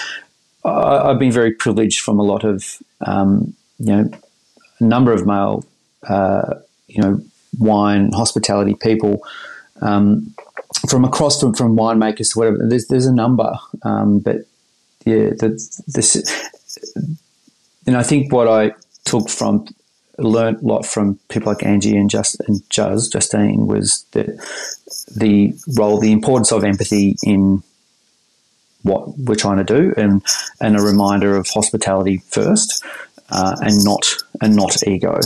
[0.65, 4.09] I, have been very privileged from a lot of, um, you know,
[4.79, 5.65] a number of male,
[6.07, 6.55] uh,
[6.87, 7.21] you know,
[7.59, 9.23] wine hospitality people
[9.81, 10.33] um,
[10.89, 12.57] from across from, from winemakers to whatever.
[12.67, 14.37] There's there's a number, um, but
[15.05, 16.15] yeah, the, this,
[17.85, 18.73] and I think what I
[19.05, 19.67] took from
[20.17, 24.27] learned a lot from people like Angie and just and Juz Justine was that
[25.15, 27.63] the role, the importance of empathy in
[28.85, 30.23] what we're trying to do, and
[30.61, 32.85] and a reminder of hospitality first,
[33.29, 35.19] uh, and not and not ego.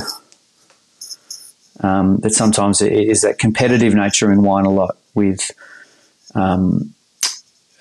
[1.82, 5.52] Um, that sometimes it is that competitive nature in wine a lot with,
[6.36, 6.94] um,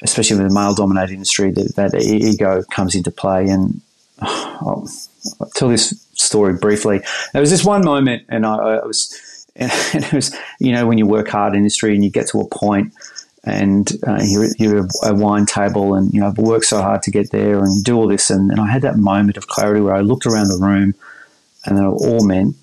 [0.02, 3.48] especially with the male-dominated industry, that, that ego comes into play.
[3.48, 3.80] And
[4.22, 4.86] oh,
[5.40, 7.00] I'll tell this story briefly.
[7.32, 9.72] There was this one moment, and I, I was, and
[10.04, 12.46] it was, you know, when you work hard in industry and you get to a
[12.46, 12.92] point
[13.48, 17.10] and uh, you're, you're a wine table and you know I've worked so hard to
[17.10, 19.94] get there and do all this and, and I had that moment of clarity where
[19.94, 20.94] I looked around the room
[21.64, 22.54] and they were all men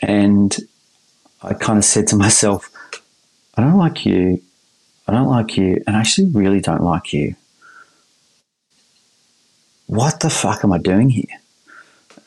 [0.00, 0.54] and
[1.42, 2.70] I kind of said to myself
[3.54, 4.42] I don't like you.
[5.08, 7.34] I don't like you and I actually really don't like you.
[9.86, 11.40] What the fuck am I doing here?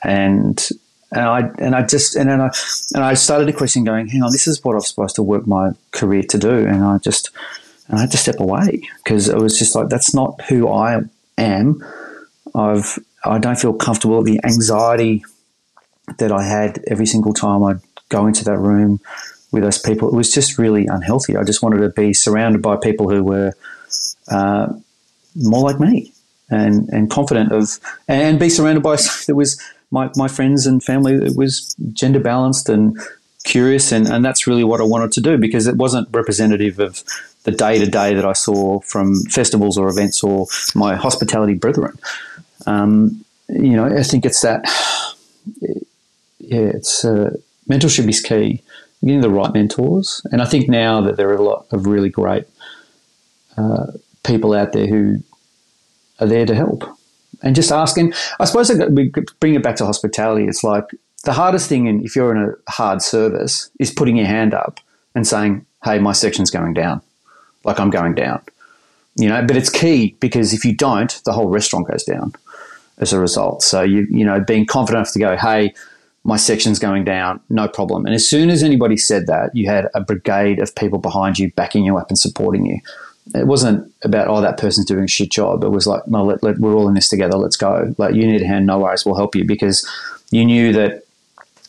[0.04, 0.68] And
[1.12, 2.52] and I and I just and then I
[2.94, 5.48] and I started to question, going, "Hang on, this is what I'm supposed to work
[5.48, 7.32] my career to do," and I just
[7.88, 11.02] and I had to step away because it was just like that's not who I
[11.38, 11.84] am.
[12.54, 14.22] I've I don't feel comfortable.
[14.24, 15.24] The anxiety
[16.18, 19.00] that I had every single time I'd go into that room
[19.52, 21.36] with those people, it was just really unhealthy.
[21.36, 23.54] I just wanted to be surrounded by people who were
[24.30, 24.74] uh,
[25.36, 26.14] more like me
[26.50, 29.60] and and confident of and be surrounded by there was
[29.92, 32.98] my, my friends and family it was gender balanced and
[33.44, 37.04] curious and, and that's really what I wanted to do because it wasn't representative of
[37.44, 41.98] the day to day that I saw from festivals or events or my hospitality brethren.
[42.66, 44.66] Um, you know, I think it's that,
[45.60, 47.36] yeah, it's uh,
[47.70, 48.62] mentorship is key.
[49.02, 52.10] Getting the right mentors, and I think now that there are a lot of really
[52.10, 52.44] great
[53.56, 53.88] uh,
[54.26, 55.24] people out there who
[56.20, 56.84] are there to help
[57.42, 58.14] and just asking.
[58.40, 60.46] I suppose we bring it back to hospitality.
[60.48, 60.86] It's like
[61.24, 64.80] the hardest thing, in, if you're in a hard service, is putting your hand up
[65.16, 67.02] and saying, "Hey, my section's going down,"
[67.64, 68.42] like I'm going down.
[69.16, 72.34] You know, but it's key because if you don't, the whole restaurant goes down
[73.00, 73.64] as a result.
[73.64, 75.74] So you you know, being confident enough to go, "Hey."
[76.26, 78.06] My section's going down, no problem.
[78.06, 81.50] And as soon as anybody said that, you had a brigade of people behind you
[81.54, 82.82] backing you up and supporting you
[83.36, 85.64] it wasn't about oh that person's doing a shit job.
[85.64, 87.38] It was like no, let, let, we're all in this together.
[87.38, 87.94] Let's go.
[87.98, 89.88] Like you need a hand, no worries, we'll help you because
[90.32, 91.04] you knew that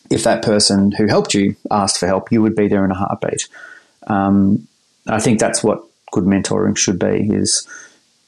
[0.09, 2.95] if that person who helped you asked for help, you would be there in a
[2.95, 3.47] heartbeat.
[4.07, 4.67] Um,
[5.07, 7.29] I think that's what good mentoring should be.
[7.31, 7.67] Is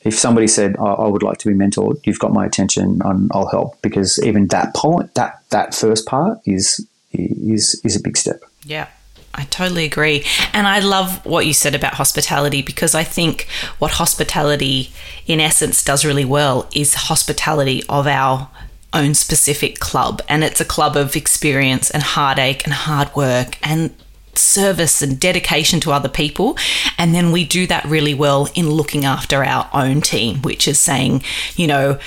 [0.02, 3.48] if somebody said I would like to be mentored, you've got my attention, and I'll
[3.48, 8.43] help because even that point, that that first part is is is a big step.
[8.65, 8.88] Yeah.
[9.34, 10.26] I totally agree.
[10.54, 13.48] And I love what you said about hospitality because I think
[13.80, 14.91] what hospitality,
[15.26, 18.50] in essence, does really well is hospitality of our
[18.93, 20.22] own specific club.
[20.30, 23.96] And it's a club of experience and heartache and hard work and
[24.38, 26.58] service and dedication to other people.
[26.98, 30.80] And then we do that really well in looking after our own team, which is
[30.80, 31.24] saying,
[31.56, 32.00] you know,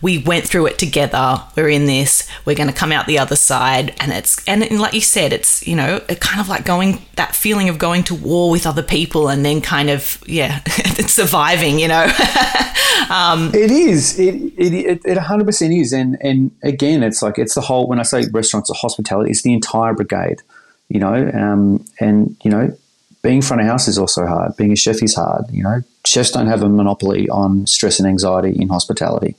[0.00, 3.36] we went through it together, we're in this, we're going to come out the other
[3.36, 3.94] side.
[4.00, 7.34] And it's, and like you said, it's, you know, it kind of like going, that
[7.34, 10.62] feeling of going to war with other people and then kind of, yeah,
[11.06, 12.04] surviving, you know.
[13.10, 14.18] um, it is.
[14.18, 15.92] It, it, it, 100% is.
[15.92, 19.42] And, and again, it's like, it's the whole, when I say restaurants or hospitality, it's
[19.42, 20.42] the entire brigade
[20.90, 22.76] you know, um, and you know,
[23.22, 24.56] being front of house is also hard.
[24.56, 25.44] Being a chef is hard.
[25.50, 29.36] You know, chefs don't have a monopoly on stress and anxiety in hospitality.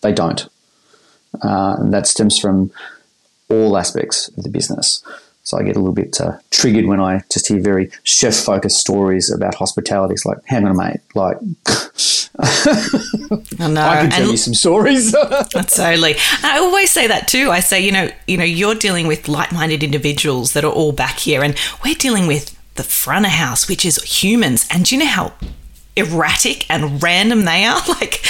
[0.00, 0.48] They don't.
[1.42, 2.70] Uh, and that stems from
[3.50, 5.04] all aspects of the business.
[5.42, 8.78] So I get a little bit uh, triggered when I just hear very chef focused
[8.78, 10.14] stories about hospitality.
[10.14, 11.36] It's like, hang on, mate, like.
[13.58, 13.82] I know.
[13.82, 15.12] I can tell and you some stories.
[15.50, 16.16] totally.
[16.42, 17.50] I always say that too.
[17.50, 21.18] I say, you know, you know, you're dealing with like-minded individuals that are all back
[21.18, 24.66] here, and we're dealing with the front of house, which is humans.
[24.70, 25.32] And do you know how
[25.96, 27.80] erratic and random they are.
[27.96, 28.22] Like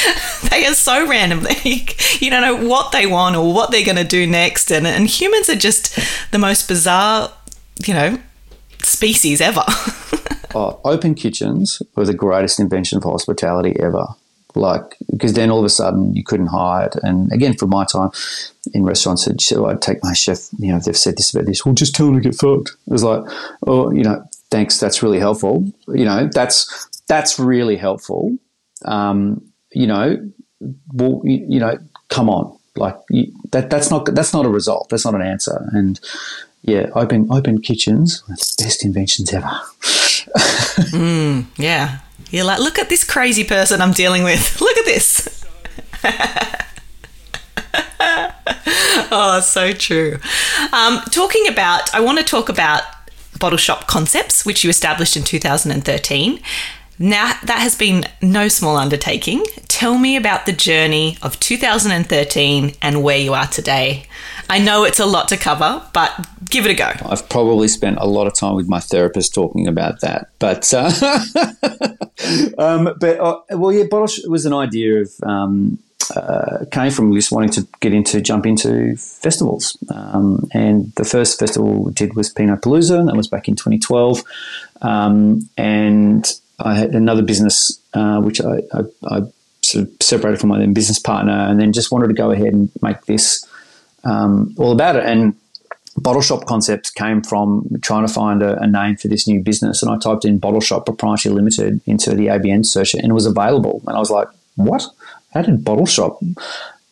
[0.50, 1.44] they are so random.
[1.64, 4.70] you don't know what they want or what they're going to do next.
[4.70, 5.98] And, and humans are just
[6.30, 7.32] the most bizarre,
[7.84, 8.20] you know,
[8.82, 9.64] species ever.
[10.54, 14.06] Oh, open kitchens were the greatest invention for hospitality ever.
[14.54, 16.94] Like, because then all of a sudden you couldn't hide.
[17.02, 18.10] And again, from my time
[18.72, 21.94] in restaurants, I'd take my chef, you know, they've said this about this, well, just
[21.94, 22.70] tell them to get fucked.
[22.70, 23.22] It was like,
[23.66, 25.70] oh, you know, thanks, that's really helpful.
[25.88, 28.36] You know, that's that's really helpful.
[28.84, 30.30] Um, you know,
[30.92, 31.78] well, you, you, know,
[32.08, 33.70] come on, like you, that.
[33.70, 34.88] That's not that's not a result.
[34.88, 35.68] That's not an answer.
[35.72, 36.00] And
[36.62, 38.22] yeah, open open kitchens,
[38.58, 39.50] best inventions ever.
[40.92, 44.60] Mm, yeah, you're like, look at this crazy person I'm dealing with.
[44.66, 45.44] Look at this.
[49.10, 50.18] oh, so true.
[50.72, 52.82] Um, talking about, I want to talk about
[53.38, 56.40] Bottle Shop Concepts, which you established in 2013.
[56.98, 59.44] Now, that has been no small undertaking.
[59.68, 64.06] Tell me about the journey of 2013 and where you are today.
[64.48, 66.92] I know it's a lot to cover, but give it a go.
[67.08, 70.30] I've probably spent a lot of time with my therapist talking about that.
[70.38, 70.90] But, uh,
[72.58, 75.78] um, but uh, well, yeah, Bottle was an idea of, um,
[76.14, 79.76] uh, came from just wanting to get into, jump into festivals.
[79.92, 83.56] Um, and the first festival we did was Pinot Palooza, and that was back in
[83.56, 84.22] 2012.
[84.82, 86.30] Um, and
[86.60, 89.22] I had another business uh, which I, I, I,
[89.62, 92.52] sort of separated from my then business partner, and then just wanted to go ahead
[92.52, 93.44] and make this
[94.06, 95.04] um, all about it.
[95.04, 95.34] And
[95.98, 99.82] Bottle Shop Concepts came from trying to find a, a, name for this new business,
[99.82, 103.26] and I typed in Bottle Shop Proprietary Limited into the ABN search, and it was
[103.26, 103.82] available.
[103.86, 104.86] And I was like, "What?
[105.32, 106.20] How did Bottle Shop?"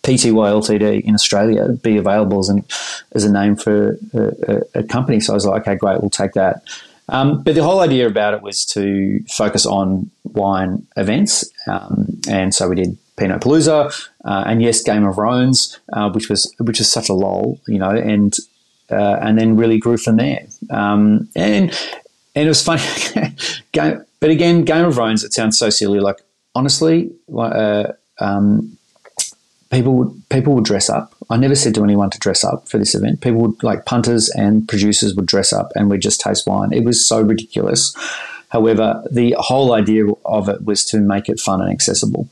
[0.02, 2.62] Pty Ltd in Australia be available as, an,
[3.12, 5.18] as a name for a, a, a company.
[5.18, 6.62] So I was like, okay, great, we'll take that.
[7.08, 11.50] Um, but the whole idea about it was to focus on wine events.
[11.66, 16.28] Um, and so we did Pinot Palooza, uh, and yes, Game of Thrones, uh, which
[16.28, 18.34] was which is such a lull, you know, and
[18.90, 20.46] uh, and then really grew from there.
[20.70, 21.70] Um, and
[22.34, 22.82] and it was funny,
[23.72, 25.22] Game, but again, Game of Thrones.
[25.22, 26.00] It sounds so silly.
[26.00, 26.22] Like
[26.54, 28.76] honestly, uh, um,
[29.70, 31.14] people would people would dress up.
[31.30, 33.20] I never said to anyone to dress up for this event.
[33.20, 36.72] People would like punters and producers would dress up and we'd just taste wine.
[36.72, 37.94] It was so ridiculous.
[38.50, 42.28] However, the whole idea of it was to make it fun and accessible.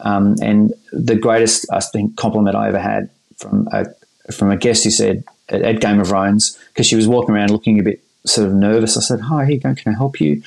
[0.00, 3.86] Um, and the greatest, I think, compliment I ever had from a
[4.32, 7.50] from a guest who said at, at Game of Thrones because she was walking around
[7.50, 8.96] looking a bit sort of nervous.
[8.96, 9.74] I said, "Hi, here you go.
[9.74, 10.42] Can I help you?"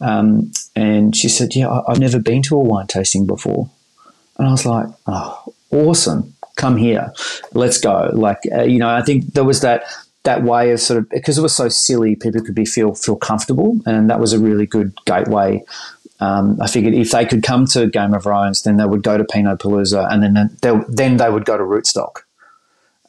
[0.00, 3.70] Um, and she said, "Yeah, I've never been to a wine tasting before."
[4.38, 6.34] And I was like, "Oh, awesome.
[6.56, 7.12] Come here.
[7.54, 8.10] Let's go.
[8.12, 9.84] Like, uh, you know, I think there was that
[10.24, 13.16] that way of sort of because it was so silly, people could be feel feel
[13.16, 15.64] comfortable, and that was a really good gateway.
[16.22, 19.18] Um, I figured if they could come to Game of Thrones, then they would go
[19.18, 22.22] to Pinot Palooza, and then they, then they would go to Rootstock.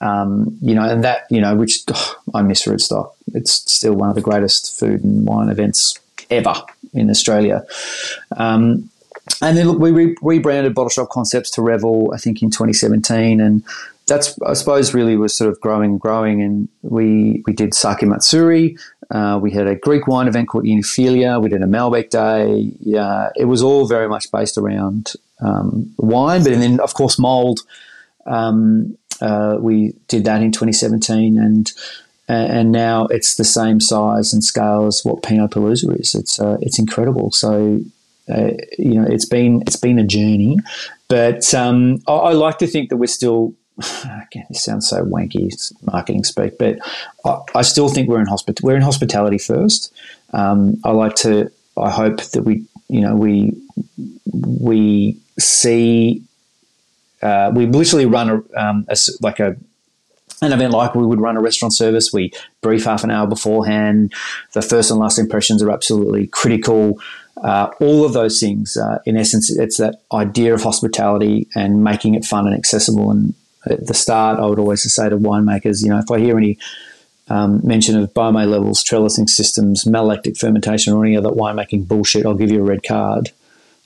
[0.01, 3.11] Um, you know, and that you know, which oh, I miss Rootstock.
[3.35, 5.99] It's still one of the greatest food and wine events
[6.31, 6.55] ever
[6.95, 7.63] in Australia.
[8.35, 8.89] Um,
[9.43, 13.39] and then look, we re- rebranded Bottle Shop Concepts to Revel, I think, in 2017,
[13.39, 13.63] and
[14.07, 16.41] that's I suppose really was sort of growing and growing.
[16.41, 18.77] And we we did Sake Matsuri,
[19.11, 22.71] uh, we had a Greek wine event called Uniphilia, we did a Malbec Day.
[22.79, 27.61] Yeah, it was all very much based around um, wine, but then of course mold.
[28.25, 31.71] Um, uh, we did that in 2017, and
[32.27, 36.15] and now it's the same size and scale as what Pinot Palooza is.
[36.15, 37.31] It's uh, it's incredible.
[37.31, 37.79] So
[38.29, 40.57] uh, you know, it's been it's been a journey,
[41.09, 45.73] but um, I, I, like to think that we're still again, this sounds so wanky
[45.83, 46.77] marketing speak, but
[47.25, 49.93] I, I still think we're in hospit- we're in hospitality first.
[50.33, 51.51] Um, I like to.
[51.75, 53.51] I hope that we, you know, we
[54.31, 56.23] we see.
[57.21, 59.55] Uh, we literally run a, um, a, like a
[60.41, 62.11] an event like we would run a restaurant service.
[62.11, 64.13] We brief half an hour beforehand.
[64.53, 66.99] The first and last impressions are absolutely critical.
[67.37, 72.15] Uh, all of those things, uh, in essence, it's that idea of hospitality and making
[72.15, 73.09] it fun and accessible.
[73.09, 73.33] And
[73.65, 76.57] at the start, I would always say to winemakers, you know, if I hear any
[77.29, 82.33] um, mention of Baumé levels, trellising systems, malolactic fermentation, or any other winemaking bullshit, I'll
[82.33, 83.31] give you a red card.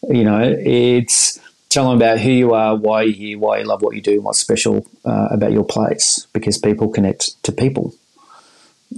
[0.10, 3.82] You know, it's tell them about who you are, why you're here, why you love
[3.82, 7.94] what you do, and what's special uh, about your place, because people connect to people.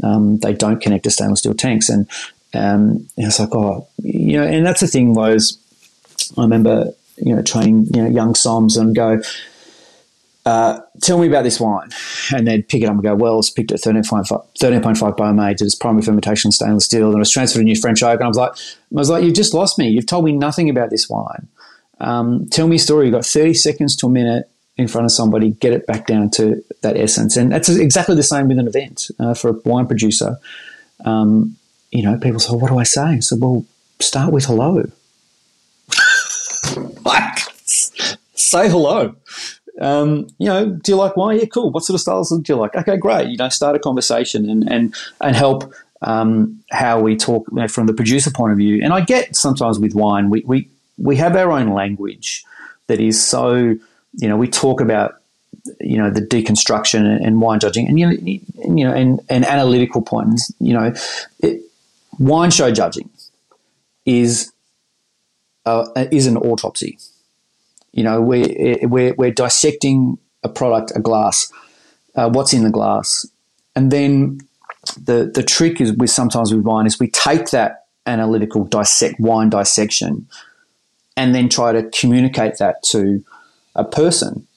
[0.03, 2.07] Um, they don't connect to stainless steel tanks, and,
[2.53, 5.13] um, and it's like, oh, you know, and that's the thing.
[5.13, 5.57] Was
[6.37, 9.21] I remember, you know, training you know young somms and go,
[10.49, 11.89] uh, tell me about this wine.
[12.33, 14.27] And they'd pick it up and go, well, it's picked at 13.5,
[14.59, 18.01] 13.5 Baumé, did its primary fermentation stainless steel, and it was transferred to new French
[18.01, 18.19] oak.
[18.19, 18.55] And I was like, I
[18.91, 19.89] was like, you've just lost me.
[19.89, 21.47] You've told me nothing about this wine.
[21.99, 23.05] Um, tell me a story.
[23.05, 26.31] You've got 30 seconds to a minute in front of somebody, get it back down
[26.31, 27.37] to that essence.
[27.37, 30.37] And that's exactly the same with an event uh, for a wine producer.
[31.05, 31.57] Um,
[31.91, 33.19] you know, people say, what do I say?
[33.19, 33.65] So, well,
[33.99, 34.85] start with hello.
[37.05, 39.15] like, say hello.
[39.79, 41.39] Um, you know, do you like wine?
[41.39, 41.71] Yeah, cool.
[41.71, 42.75] What sort of styles do you like?
[42.75, 43.29] Okay, great.
[43.29, 47.67] You know, start a conversation and and and help um, how we talk you know,
[47.67, 48.81] from the producer point of view.
[48.83, 52.43] And I get sometimes with wine, we we we have our own language
[52.87, 55.21] that is so you know we talk about
[55.79, 60.51] you know the deconstruction and, and wine judging and you know, and, and analytical points.
[60.59, 60.93] You know,
[61.39, 61.61] it,
[62.17, 63.09] wine show judging
[64.05, 64.51] is
[65.65, 66.97] uh, is an autopsy
[67.91, 71.51] you know, we're, we're, we're dissecting a product, a glass,
[72.15, 73.25] uh, what's in the glass.
[73.75, 74.39] And then
[74.97, 79.49] the, the trick is with sometimes with wine is we take that analytical dissect wine
[79.49, 80.27] dissection
[81.15, 83.23] and then try to communicate that to
[83.75, 84.47] a person.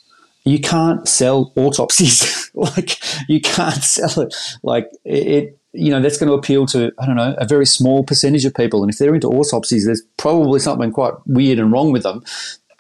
[0.45, 2.51] You can't sell autopsies.
[2.55, 4.35] like you can't sell it.
[4.63, 8.05] Like it, you know, that's going to appeal to, I don't know, a very small
[8.05, 8.83] percentage of people.
[8.83, 12.23] And if they're into autopsies, there's probably something quite weird and wrong with them.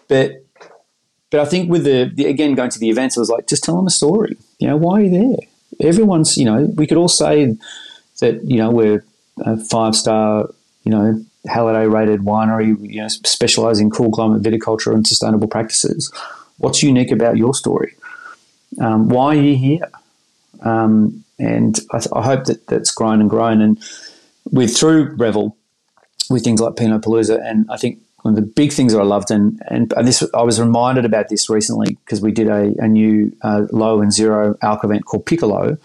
[0.08, 0.41] But
[1.32, 3.64] but I think with the, the, again going to the events, I was like, just
[3.64, 4.36] tell them a story.
[4.58, 5.88] You know, why are you there?
[5.88, 7.56] Everyone's, you know, we could all say
[8.20, 9.02] that you know we're
[9.38, 10.50] a five star,
[10.84, 16.12] you know, Halliday rated winery, you know, specialising in cool climate viticulture and sustainable practices.
[16.58, 17.94] What's unique about your story?
[18.78, 19.90] Um, why are you here?
[20.60, 23.60] Um, and I, th- I, hope that that's grown and grown.
[23.60, 23.82] And
[24.50, 25.56] with through Revel,
[26.30, 29.04] with things like Pinot Palooza, and I think one of the big things that I
[29.04, 32.88] loved, and, and, this I was reminded about this recently because we did a, a
[32.88, 35.76] new uh, low and zero alc event called Piccolo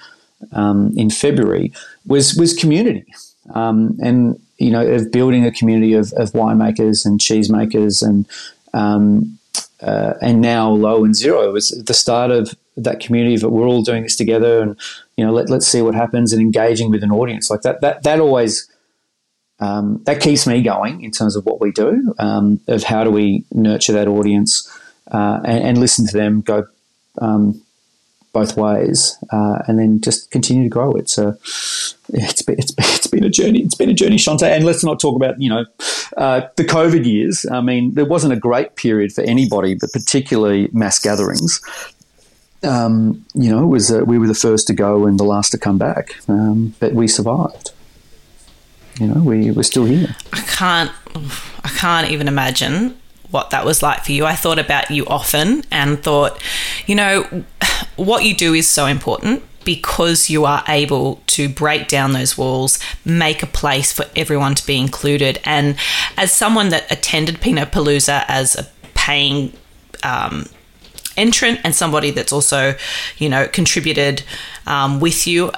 [0.51, 1.73] um, in February,
[2.05, 3.05] was was community,
[3.53, 8.25] um, and you know of building a community of, of winemakers and cheesemakers and
[8.73, 9.39] um,
[9.81, 11.51] uh, and now low and zero.
[11.51, 14.79] Was the start of that community that we're all doing this together and
[15.15, 17.49] you know let, let's see what happens and engaging with an audience.
[17.49, 18.69] Like that that that always
[19.59, 23.09] um, that keeps me going in terms of what we do, um, of how do
[23.09, 24.71] we nurture that audience
[25.11, 26.67] uh, and, and, listen to them go
[27.19, 27.61] um,
[28.33, 30.91] both ways, uh, and then just continue to grow.
[30.91, 31.37] It's a
[32.09, 33.61] it's been, it's been, it's been a journey.
[33.61, 34.43] It's been a journey, Shanteh.
[34.43, 35.65] And let's not talk about you know
[36.17, 37.45] uh, the COVID years.
[37.51, 41.61] I mean, there wasn't a great period for anybody, but particularly mass gatherings.
[42.63, 45.51] Um, you know, it was uh, we were the first to go and the last
[45.51, 47.71] to come back, um, but we survived
[48.99, 50.15] you know, we we're still here.
[50.33, 50.91] I can't,
[51.63, 52.97] I can't even imagine
[53.31, 54.25] what that was like for you.
[54.25, 56.41] I thought about you often and thought,
[56.85, 57.43] you know,
[57.95, 62.79] what you do is so important because you are able to break down those walls,
[63.03, 65.41] make a place for everyone to be included.
[65.43, 65.75] And
[66.15, 69.51] as someone that attended Pinot Palooza as a paying
[70.03, 70.45] um,
[71.17, 72.75] entrant and somebody that's also,
[73.17, 74.23] you know, contributed
[74.65, 75.51] um, with you,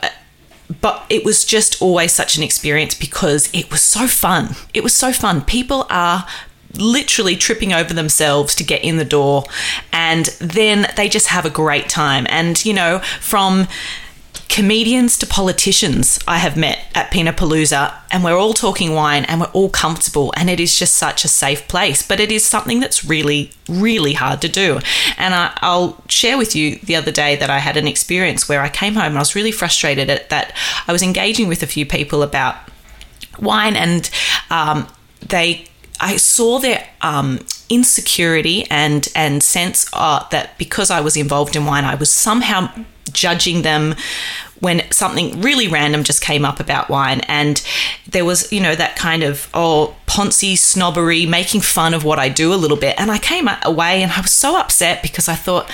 [0.82, 4.55] but it was just always such an experience because it was so fun.
[4.74, 5.41] It was so fun.
[5.41, 6.28] People are
[6.76, 9.43] literally tripping over themselves to get in the door
[9.91, 12.28] and then they just have a great time.
[12.30, 13.67] And, you know, from
[14.50, 19.39] comedians to politicians I have met at Pinot Palooza, and we're all talking wine and
[19.39, 22.06] we're all comfortable, and it is just such a safe place.
[22.06, 24.80] But it is something that's really, really hard to do.
[25.18, 28.62] And I, will share with you the other day that I had an experience where
[28.62, 30.56] I came home and I was really frustrated at that
[30.88, 32.56] I was engaging with a few people about
[33.39, 34.10] wine, and
[34.50, 34.88] um,
[35.26, 35.66] they
[36.02, 37.39] I saw their um,
[37.70, 42.74] insecurity and and sense uh, that because I was involved in wine, I was somehow
[43.14, 43.95] judging them
[44.60, 47.22] when something really random just came up about wine.
[47.22, 47.64] And
[48.07, 52.30] there was you know that kind of oh poncy snobbery making fun of what i
[52.30, 52.99] do a little bit.
[52.99, 55.70] And i came away and i was so upset because i thought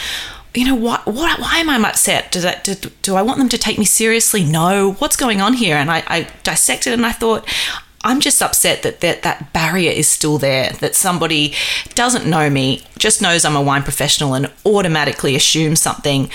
[0.54, 2.32] you know what what why am i upset?
[2.32, 4.44] Do, that, do, do i want them to take me seriously?
[4.44, 4.94] No.
[4.94, 5.76] What's going on here?
[5.76, 7.48] And I, I dissected and i thought
[8.06, 11.56] I'm just upset that, that that barrier is still there, that somebody
[11.96, 16.30] doesn't know me, just knows I'm a wine professional and automatically assumes something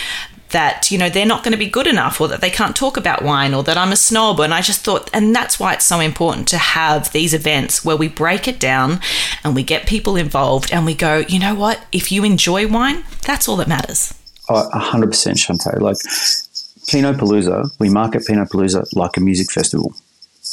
[0.51, 2.97] that you know they're not going to be good enough or that they can't talk
[2.97, 4.41] about wine or that I'm a snob.
[4.41, 7.97] And I just thought and that's why it's so important to have these events where
[7.97, 9.01] we break it down
[9.45, 11.85] and we get people involved and we go you know what?
[11.93, 14.15] If you enjoy wine that's all that matters.
[14.49, 15.97] Oh, 100% Shanteh like
[16.89, 19.95] Pinot Palooza we market Pinot Palooza like a music festival.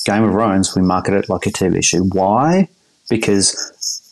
[0.06, 2.00] Game of Thrones, we market it like a TV show.
[2.00, 2.70] Why?
[3.10, 4.07] Because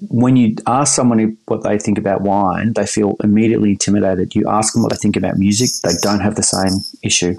[0.00, 4.34] when you ask someone what they think about wine, they feel immediately intimidated.
[4.34, 7.36] You ask them what they think about music, they don't have the same issue.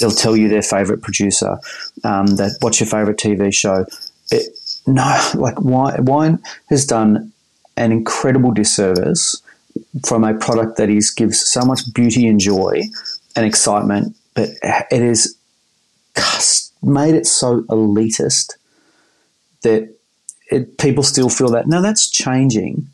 [0.00, 1.58] They'll tell you their favorite producer,
[2.04, 3.86] um, that what's your favorite TV show.
[4.30, 7.32] It, no, like wine, wine has done
[7.76, 9.40] an incredible disservice
[10.06, 12.82] from a product that is gives so much beauty and joy
[13.34, 14.48] and excitement, but
[14.90, 15.36] it is
[16.82, 18.54] made it so elitist
[19.62, 19.95] that
[20.50, 21.66] it, people still feel that.
[21.66, 22.86] Now that's changing,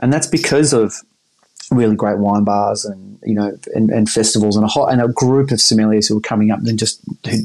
[0.00, 1.02] and that's because of
[1.70, 5.08] really great wine bars and you know and, and festivals and a whole, and a
[5.08, 7.00] group of sommeliers who are coming up and just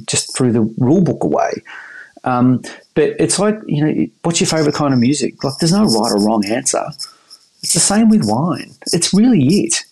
[0.05, 1.51] just threw the rule book away.
[2.24, 2.62] Um,
[2.93, 5.43] but it's like you know, what's your favorite kind of music?
[5.43, 6.86] Like, there's no right or wrong answer.
[7.64, 8.72] It's the same with wine.
[8.93, 9.84] It's really it,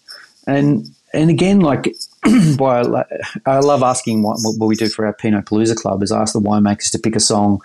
[0.48, 1.94] and and again, like
[2.26, 3.04] I,
[3.46, 6.40] I, love asking what, what we do for our Pinot Palooza Club is ask the
[6.40, 7.62] winemakers to pick a song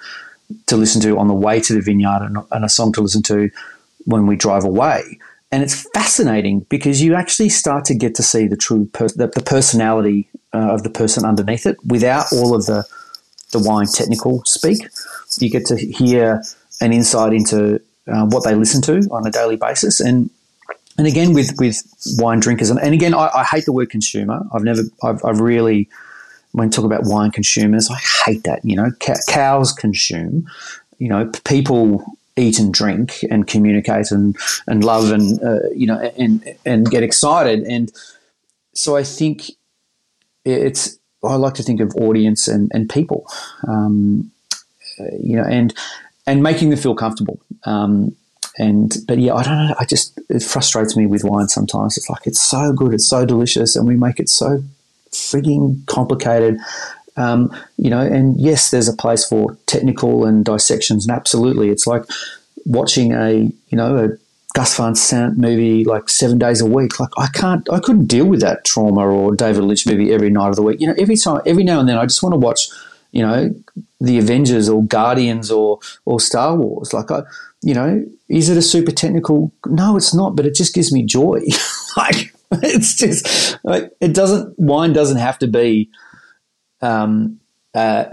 [0.67, 3.23] to listen to on the way to the vineyard and, and a song to listen
[3.25, 3.51] to
[4.05, 5.19] when we drive away.
[5.53, 9.29] And it's fascinating because you actually start to get to see the true per- the,
[9.29, 12.85] the, personality uh, of the person underneath it without all of the
[13.53, 14.89] the wine technical speak.
[15.39, 16.43] You get to hear
[16.81, 20.29] an insight into uh, what they listen to on a daily basis, and
[20.99, 21.83] and again with with
[22.19, 24.43] wine drinkers, and, and again, I, I, hate the word consumer.
[24.53, 25.89] I've never, I've, I've really,
[26.55, 28.65] when talk about wine consumers, I hate that.
[28.65, 28.93] You know,
[29.29, 30.49] cows consume.
[30.99, 34.37] You know, people eat and drink and communicate and
[34.69, 37.65] and love and uh, you know and and get excited.
[37.65, 37.93] And
[38.73, 39.51] so I think
[40.45, 40.97] it's.
[41.25, 43.27] I like to think of audience and and people.
[43.67, 44.31] Um,
[45.21, 45.75] you know, and
[46.27, 47.41] and making them feel comfortable.
[47.65, 48.15] Um,
[48.59, 49.75] and but yeah, I don't know.
[49.81, 51.97] I just it frustrates me with wine sometimes.
[51.97, 54.63] It's like it's so good, it's so delicious, and we make it so
[55.15, 56.59] frigging complicated.
[57.17, 61.87] Um, you know, and yes, there's a place for technical and dissections, and absolutely, it's
[61.87, 62.05] like
[62.67, 64.09] watching a you know a
[64.55, 66.99] Gus Van Sant movie like seven days a week.
[66.99, 70.49] Like I can't, I couldn't deal with that trauma or David Lynch movie every night
[70.49, 70.81] of the week.
[70.81, 72.69] You know, every time, every now and then, I just want to watch,
[73.11, 73.55] you know,
[74.01, 76.93] the Avengers or Guardians or or Star Wars.
[76.93, 77.23] Like I,
[77.62, 79.53] you know, is it a super technical?
[79.67, 81.41] No, it's not, but it just gives me joy.
[81.97, 84.59] like it's just like it doesn't.
[84.59, 85.91] Wine doesn't have to be
[86.81, 87.41] um,
[87.75, 88.07] uh,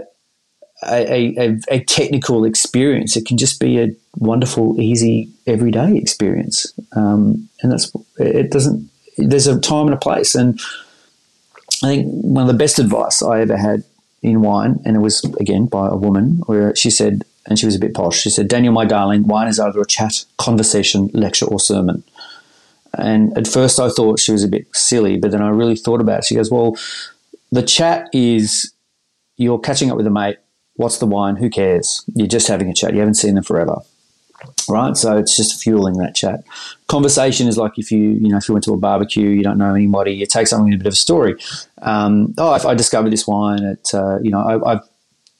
[0.84, 3.16] a, a, a, technical experience.
[3.16, 6.72] It can just be a wonderful, easy, everyday experience.
[6.96, 8.50] Um, and that's it.
[8.50, 8.90] Doesn't.
[9.18, 10.58] There's a time and a place, and
[11.82, 13.84] I think one of the best advice I ever had
[14.22, 17.74] in wine, and it was again by a woman, where she said, and she was
[17.74, 18.20] a bit posh.
[18.20, 22.02] She said, Daniel, my darling, wine is either a chat, conversation, lecture, or sermon.
[22.98, 26.00] And at first I thought she was a bit silly, but then I really thought
[26.00, 26.24] about it.
[26.24, 26.76] She goes, Well,
[27.50, 28.72] the chat is
[29.36, 30.38] you're catching up with a mate.
[30.74, 31.36] What's the wine?
[31.36, 32.04] Who cares?
[32.14, 32.92] You're just having a chat.
[32.92, 33.78] You haven't seen them forever.
[34.68, 34.96] Right?
[34.96, 36.42] So it's just fueling that chat.
[36.88, 39.58] Conversation is like if you, you know, if you went to a barbecue, you don't
[39.58, 41.36] know anybody, you take something in a bit of a story.
[41.82, 44.88] Um, oh, I, I discovered this wine at, uh, you know, I, I've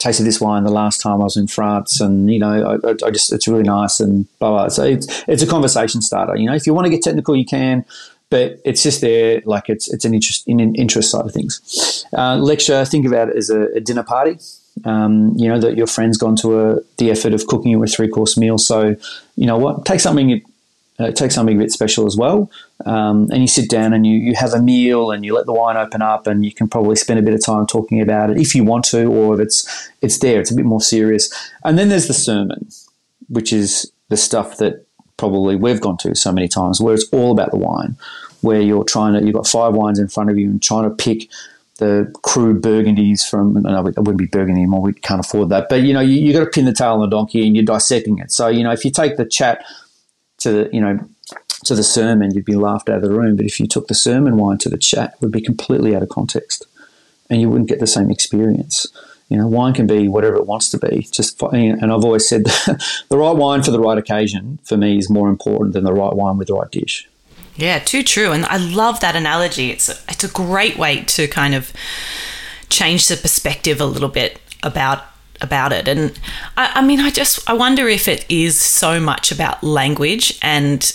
[0.02, 3.10] tasted this wine the last time I was in France, and you know, I, I
[3.10, 4.68] just it's really nice and blah blah.
[4.68, 6.36] So it's it's a conversation starter.
[6.36, 7.84] You know, if you want to get technical, you can,
[8.28, 12.04] but it's just there, like it's it's an interest in an interest side of things.
[12.16, 14.38] Uh, lecture, think about it as a, a dinner party.
[14.84, 17.86] Um, you know that your friend's gone to a, the effort of cooking you a
[17.86, 18.58] three course meal.
[18.58, 18.96] So,
[19.36, 19.84] you know what?
[19.84, 20.42] Take something
[20.98, 22.50] uh, take something a bit special as well.
[22.84, 25.52] Um, and you sit down and you, you have a meal and you let the
[25.52, 28.38] wine open up and you can probably spend a bit of time talking about it
[28.38, 31.32] if you want to, or if it's it's there, it's a bit more serious.
[31.64, 32.68] And then there's the sermon,
[33.28, 34.86] which is the stuff that
[35.16, 37.96] probably we've gone to so many times, where it's all about the wine,
[38.40, 40.94] where you're trying to you've got five wines in front of you and trying to
[40.94, 41.28] pick
[41.78, 44.82] the crude burgundies from no, it wouldn't be burgundy anymore.
[44.82, 45.68] We can't afford that.
[45.68, 47.64] But you know, you, you got to pin the tail on the donkey and you're
[47.64, 48.30] dissecting it.
[48.30, 49.64] So you know, if you take the chat
[50.42, 50.98] to the, you know,
[51.64, 53.36] to the sermon, you'd be laughed out of the room.
[53.36, 56.02] But if you took the sermon wine to the chat, it would be completely out
[56.02, 56.66] of context,
[57.30, 58.86] and you wouldn't get the same experience.
[59.28, 61.08] You know, wine can be whatever it wants to be.
[61.10, 62.44] Just and I've always said
[63.08, 66.12] the right wine for the right occasion for me is more important than the right
[66.12, 67.08] wine with the right dish.
[67.56, 68.32] Yeah, too true.
[68.32, 69.70] And I love that analogy.
[69.70, 71.72] It's it's a great way to kind of
[72.68, 75.04] change the perspective a little bit about
[75.42, 75.88] about it.
[75.88, 76.18] And
[76.56, 80.94] I, I mean, I just I wonder if it is so much about language and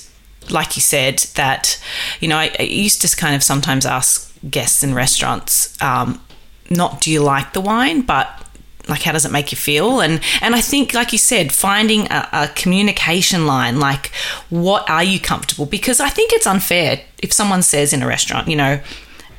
[0.50, 1.78] like you said that
[2.22, 6.22] you know I, I used to kind of sometimes ask guests in restaurants um,
[6.70, 8.44] not do you like the wine, but
[8.88, 10.00] like how does it make you feel?
[10.00, 14.08] And and i think like you said finding a, a, communication line like
[14.50, 15.66] what are you comfortable?
[15.66, 18.80] Because i think it's unfair if someone says in a restaurant you know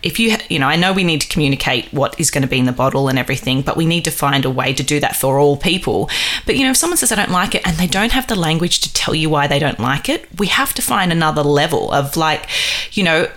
[0.03, 2.59] if you you know i know we need to communicate what is going to be
[2.59, 5.17] in the bottle and everything but we need to find a way to do that
[5.17, 6.09] for all people.
[6.47, 8.35] But you know if someone says i don't like it and they don't have the
[8.35, 11.93] language to tell you why they don't like it we have to find another level
[11.93, 12.49] of like
[12.93, 13.29] you know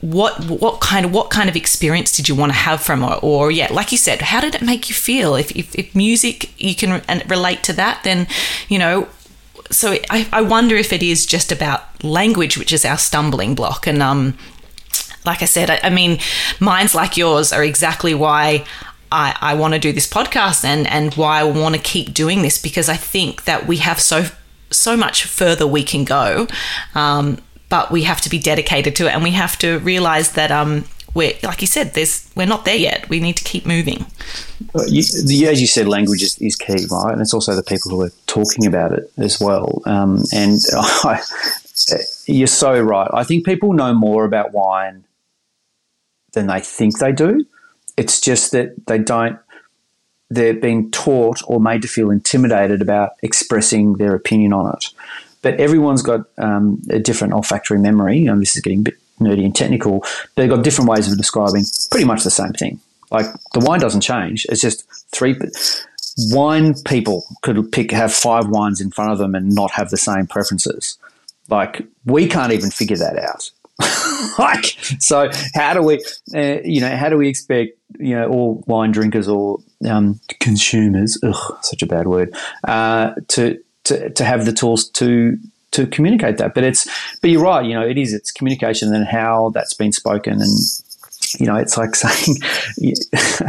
[0.00, 3.22] what what kind of what kind of experience did you want to have from it?
[3.22, 5.34] Or yeah like you said how did it make you feel?
[5.34, 8.26] If, if, if music you can relate to that then
[8.68, 9.08] you know
[9.70, 13.86] so I, I wonder if it is just about language which is our stumbling block
[13.86, 14.36] and um
[15.24, 16.18] like i said I, I mean
[16.58, 18.64] minds like yours are exactly why
[19.12, 22.42] I, I want to do this podcast and and why I want to keep doing
[22.42, 24.26] this because I think that we have so
[24.70, 26.46] so much further we can go
[26.94, 30.52] um, but we have to be dedicated to it and we have to realize that
[30.52, 33.08] um, we're like you said there's we're not there yet.
[33.08, 34.06] We need to keep moving.
[34.86, 37.12] You, the, as you said language is, is, key right?
[37.12, 39.82] And it's also the people who are talking about it as well.
[39.86, 41.20] Um, and I,
[42.26, 43.10] you're so right.
[43.12, 45.04] I think people know more about wine
[46.32, 47.44] than they think they do
[47.96, 49.38] it's just that they don't
[50.32, 54.86] they're being taught or made to feel intimidated about expressing their opinion on it
[55.42, 58.26] but everyone's got um, a different olfactory memory.
[58.26, 60.04] And this is getting a bit nerdy and technical.
[60.34, 62.80] They've got different ways of describing pretty much the same thing.
[63.10, 64.46] Like the wine doesn't change.
[64.48, 65.36] It's just three.
[66.32, 69.96] Wine people could pick have five wines in front of them and not have the
[69.96, 70.98] same preferences.
[71.48, 73.50] Like we can't even figure that out.
[74.38, 76.02] like so, how do we,
[76.34, 79.58] uh, you know, how do we expect you know all wine drinkers or
[79.88, 81.18] um, consumers?
[81.22, 82.34] Ugh, such a bad word.
[82.64, 85.38] Uh, to to, to have the tools to
[85.72, 86.54] to communicate that.
[86.54, 86.88] But it's
[87.20, 87.64] but you're right.
[87.64, 90.58] You know, it is it's communication and how that's been spoken, and
[91.38, 92.38] you know, it's like saying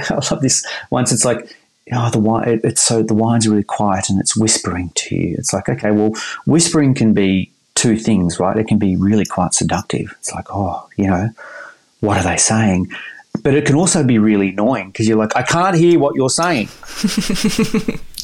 [0.10, 0.66] I love this.
[0.90, 1.56] Once it's like.
[1.94, 2.62] Oh, the wine.
[2.64, 5.36] It's so the wine's really quiet and it's whispering to you.
[5.38, 6.14] It's like, okay, well,
[6.46, 7.52] whispering can be
[7.82, 8.56] two things, right?
[8.58, 10.16] It can be really quite seductive.
[10.20, 11.30] It's like, oh, you know,
[12.02, 12.92] what are they saying?
[13.42, 16.30] But it can also be really annoying because you're like, I can't hear what you're
[16.30, 16.70] saying.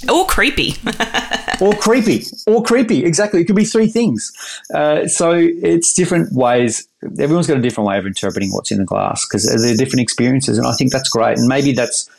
[0.13, 0.75] or creepy.
[1.61, 2.23] or creepy.
[2.45, 3.03] Or creepy.
[3.03, 3.41] Exactly.
[3.41, 4.31] It could be three things.
[4.73, 6.87] Uh, so it's different ways.
[7.19, 10.59] Everyone's got a different way of interpreting what's in the glass because they're different experiences.
[10.59, 11.39] And I think that's great.
[11.39, 12.09] And maybe that's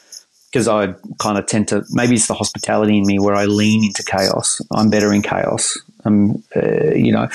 [0.50, 3.84] because I kind of tend to, maybe it's the hospitality in me where I lean
[3.84, 4.60] into chaos.
[4.72, 5.78] I'm better in chaos.
[6.08, 7.28] I'm, uh, you know,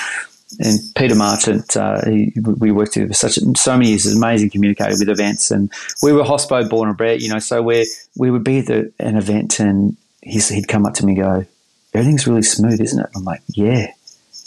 [0.59, 4.91] and Peter Marchant, uh, he, we worked with for such so many years, amazing communicator
[4.91, 5.71] with events, and
[6.01, 7.39] we were hospo born and bred, you know.
[7.39, 11.13] So we we would be at the, an event, and he'd come up to me
[11.13, 11.45] and go,
[11.93, 13.09] everything's really smooth, isn't it?
[13.15, 13.87] I'm like, yeah.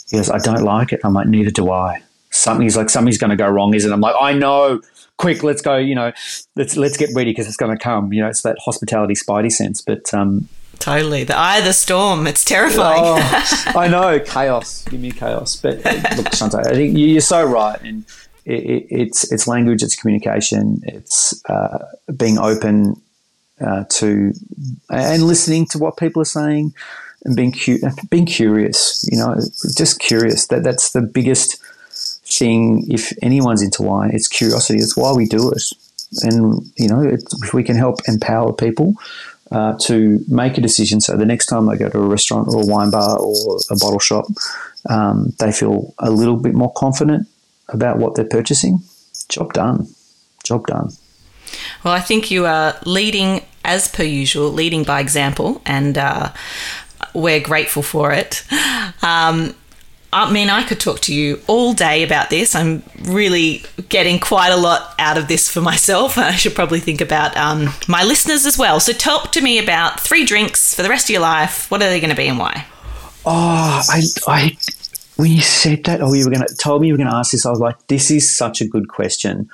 [0.09, 1.01] He goes, I don't like it.
[1.03, 2.01] I'm like, neither do I.
[2.29, 3.93] Something's like something's going to go wrong, isn't it?
[3.93, 4.81] I'm like, I know.
[5.17, 5.77] Quick, let's go.
[5.77, 6.13] You know,
[6.55, 8.13] let's let's get ready because it's going to come.
[8.13, 9.81] You know, it's that hospitality spidey sense.
[9.81, 10.47] But um,
[10.77, 12.27] totally, the eye of the storm.
[12.27, 13.01] It's terrifying.
[13.03, 14.83] oh, I know chaos.
[14.85, 15.55] Give me chaos.
[15.55, 18.05] But uh, look, Shanteh, I think you're so right, and
[18.45, 23.01] it, it, it's it's language, it's communication, it's uh, being open
[23.59, 24.33] uh, to
[24.89, 26.73] and listening to what people are saying
[27.25, 29.07] and being cu- being curious.
[29.11, 29.35] You know,
[29.75, 30.47] just curious.
[30.47, 31.61] That that's the biggest
[32.25, 32.85] thing.
[32.89, 34.79] If anyone's into wine, it's curiosity.
[34.79, 35.63] It's why we do it.
[36.23, 38.95] And you know, it, if we can help empower people
[39.51, 42.63] uh, to make a decision, so the next time they go to a restaurant or
[42.63, 44.25] a wine bar or a bottle shop,
[44.89, 47.27] um, they feel a little bit more confident
[47.69, 48.79] about what they're purchasing.
[49.29, 49.87] Job done.
[50.43, 50.91] Job done.
[51.83, 56.31] Well, I think you are leading as per usual, leading by example, and uh,
[57.13, 58.43] we're grateful for it.
[59.01, 59.55] Um,
[60.13, 62.55] I mean, I could talk to you all day about this.
[62.55, 66.17] I'm really getting quite a lot out of this for myself.
[66.17, 68.79] I should probably think about um, my listeners as well.
[68.79, 71.69] So, talk to me about three drinks for the rest of your life.
[71.69, 72.65] What are they going to be and why?
[73.25, 74.57] Oh, I, I,
[75.17, 77.15] when you said that, oh, you were going to told me you were going to
[77.15, 77.45] ask this.
[77.45, 79.49] I was like, this is such a good question,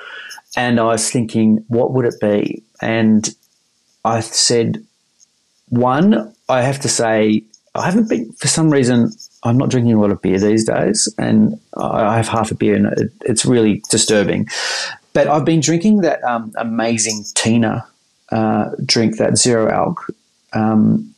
[0.56, 2.64] and I was thinking, what would it be?
[2.82, 3.28] And
[4.06, 4.86] I said,
[5.70, 7.43] one, I have to say,
[7.74, 9.12] I haven't been, for some reason,
[9.43, 12.75] I'm not drinking a lot of beer these days, and I have half a beer,
[12.75, 14.47] and it, it's really disturbing.
[15.13, 17.85] But I've been drinking that um, amazing Tina
[18.31, 19.99] uh, drink, that zero alc
[20.53, 21.13] um,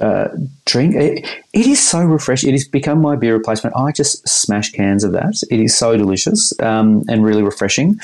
[0.00, 0.28] uh,
[0.64, 0.94] drink.
[0.94, 2.50] It, it is so refreshing.
[2.50, 3.76] It has become my beer replacement.
[3.76, 5.42] I just smash cans of that.
[5.50, 7.98] It is so delicious um, and really refreshing.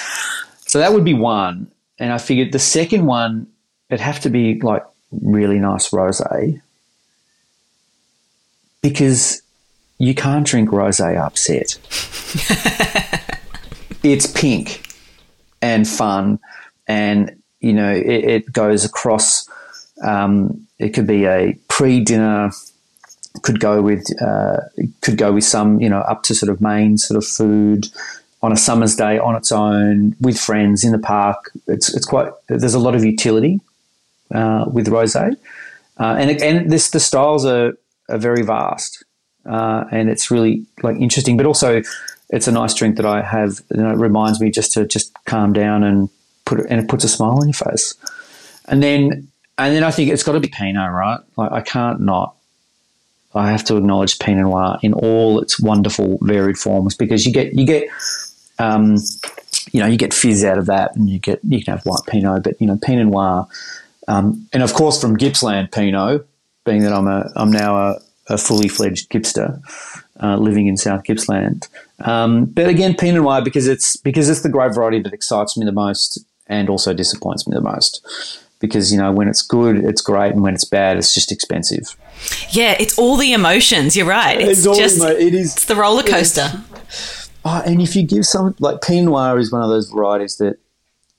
[0.66, 1.70] So that would be one.
[1.98, 3.46] And I figured the second one,
[3.90, 6.60] it'd have to be like really nice rosé
[8.80, 9.41] because
[10.02, 11.78] you can't drink rosé upset.
[14.02, 14.84] it's pink
[15.62, 16.40] and fun,
[16.88, 19.48] and you know it, it goes across.
[20.02, 22.50] Um, it could be a pre-dinner.
[23.42, 24.56] Could go with uh,
[25.02, 27.86] could go with some you know up to sort of main sort of food
[28.42, 31.52] on a summer's day on its own with friends in the park.
[31.68, 33.60] It's it's quite there's a lot of utility
[34.34, 35.36] uh, with rosé,
[36.00, 37.74] uh, and and this the styles are,
[38.08, 39.04] are very vast,
[39.46, 41.36] uh, and it's really like interesting.
[41.36, 41.82] But also,
[42.30, 43.60] it's a nice drink that I have.
[43.70, 46.08] Know, it reminds me just to just calm down and
[46.44, 47.94] put it, and it puts a smile on your face.
[48.66, 49.28] And then
[49.58, 51.20] and then I think it's got to be Pinot, right?
[51.36, 52.34] Like I can't not.
[53.34, 57.54] I have to acknowledge Pinot Noir in all its wonderful varied forms because you get
[57.54, 57.88] you get
[58.58, 58.96] um,
[59.72, 62.02] you know, you get fizz out of that, and you get you can have white
[62.06, 63.48] Pinot, but you know, Pinot Noir
[64.08, 66.26] um, and of course, from Gippsland Pinot,
[66.64, 69.60] being that I'm a I'm now a, a fully fledged Gipster
[70.22, 71.68] uh, living in South Gippsland.
[72.00, 75.64] Um, but again, Pinot Noir because it's because it's the grape variety that excites me
[75.64, 78.38] the most and also disappoints me the most.
[78.60, 81.96] Because you know when it's good, it's great, and when it's bad, it's just expensive.
[82.50, 83.96] Yeah, it's all the emotions.
[83.96, 84.40] You're right.
[84.40, 85.56] It's, it's just emo- it is.
[85.56, 86.48] It's the roller coaster.
[87.44, 90.58] Oh, and if you give some like Pinot Noir is one of those varieties that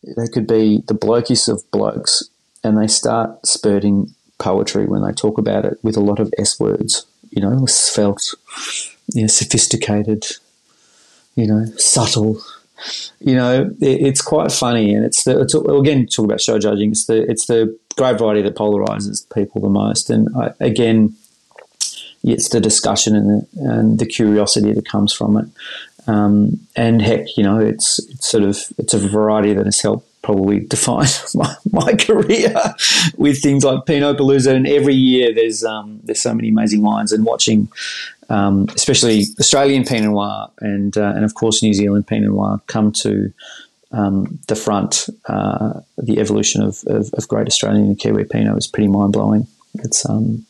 [0.04, 2.24] they could be the blokiest of blokes
[2.64, 4.14] and they start spurting
[4.44, 8.36] poetry when they talk about it with a lot of S words, you know, svelte,
[9.14, 10.26] you know, sophisticated,
[11.36, 12.42] you know, subtle.
[13.22, 16.92] You know, it, it's quite funny, and it's the it's, again talk about show judging.
[16.92, 21.16] It's the it's the great variety that polarizes people the most, and I, again,
[22.24, 25.46] it's the discussion and the, and the curiosity that comes from it.
[26.08, 30.08] Um, and heck, you know, it's it's sort of it's a variety that has helped
[30.24, 32.56] probably define my, my career
[33.18, 34.56] with things like Pinot Palooza.
[34.56, 37.70] And every year there's um, there's so many amazing wines, and watching
[38.30, 42.92] um, especially Australian Pinot Noir and uh, and of course New Zealand Pinot Noir come
[42.94, 43.32] to
[43.92, 45.08] um, the front.
[45.28, 49.46] Uh, the evolution of, of, of, great Australian and Kiwi Pinot is pretty mind blowing.
[49.76, 50.46] It's um,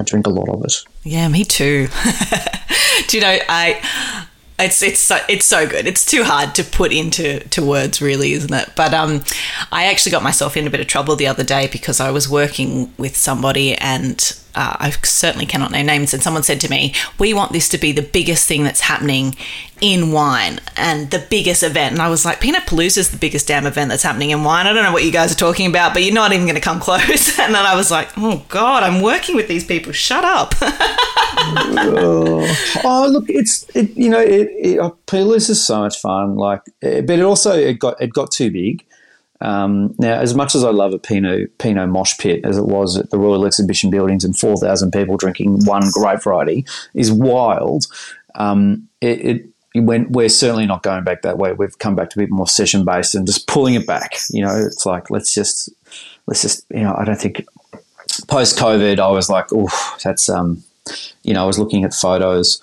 [0.00, 0.84] I drink a lot of it.
[1.04, 1.88] Yeah, me too.
[3.08, 4.25] Do you know I
[4.58, 5.86] it's it's so it's so good.
[5.86, 8.70] It's too hard to put into to words, really, isn't it?
[8.74, 9.22] But um,
[9.70, 12.28] I actually got myself in a bit of trouble the other day because I was
[12.28, 14.18] working with somebody and
[14.56, 17.78] uh, I certainly cannot name names, and someone said to me, "We want this to
[17.78, 19.36] be the biggest thing that's happening
[19.80, 23.46] in wine and the biggest event." And I was like, "Pinot Palooza is the biggest
[23.46, 24.66] damn event that's happening in wine.
[24.66, 26.60] I don't know what you guys are talking about, but you're not even going to
[26.60, 29.92] come close." And then I was like, "Oh God, I'm working with these people.
[29.92, 30.54] Shut up."
[32.84, 36.36] oh, look, it's it, you know, it, it, Palooza is so much fun.
[36.36, 38.84] Like, eh, but it also it got it got too big
[39.40, 42.96] um, now, as much as I love a Pinot Pinot mosh pit as it was
[42.96, 46.64] at the Royal Exhibition Buildings and four thousand people drinking one grape variety
[46.94, 47.86] is wild.
[48.34, 51.52] Um, it, it when we're certainly not going back that way.
[51.52, 54.16] We've come back to a bit more session based and just pulling it back.
[54.30, 55.68] You know, it's like let's just
[56.26, 57.44] let's just you know I don't think
[58.28, 59.68] post COVID I was like oh
[60.02, 60.62] that's um
[61.22, 62.60] you know I was looking at photos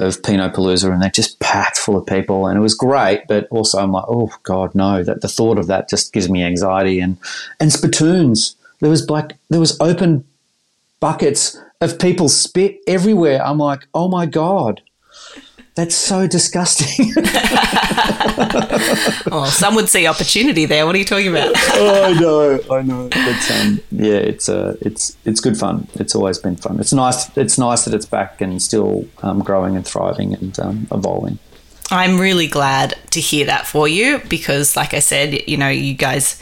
[0.00, 3.26] of Pinot Palooza, and they're just packed full of people, and it was great.
[3.28, 5.02] But also, I'm like, oh god, no!
[5.02, 7.00] That the thought of that just gives me anxiety.
[7.00, 7.18] And
[7.58, 10.24] and spittoons, there was like there was open
[11.00, 13.44] buckets of people spit everywhere.
[13.44, 14.82] I'm like, oh my god,
[15.80, 17.14] that's so disgusting.
[19.32, 20.84] oh, some would see opportunity there.
[20.84, 21.54] What are you talking about?
[21.56, 23.08] oh, I know, I know.
[23.08, 25.88] But um, yeah, it's uh, it's it's good fun.
[25.94, 26.80] It's always been fun.
[26.80, 27.34] It's nice.
[27.34, 31.38] It's nice that it's back and still um, growing and thriving and um, evolving.
[31.92, 35.94] I'm really glad to hear that for you because, like I said, you know, you
[35.94, 36.40] guys,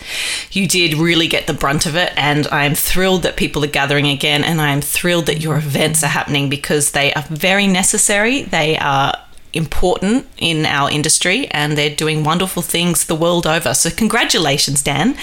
[0.52, 2.12] you did really get the brunt of it.
[2.16, 4.44] And I'm thrilled that people are gathering again.
[4.44, 8.42] And I'm thrilled that your events are happening because they are very necessary.
[8.42, 9.14] They are
[9.52, 13.74] important in our industry and they're doing wonderful things the world over.
[13.74, 15.16] So, congratulations, Dan.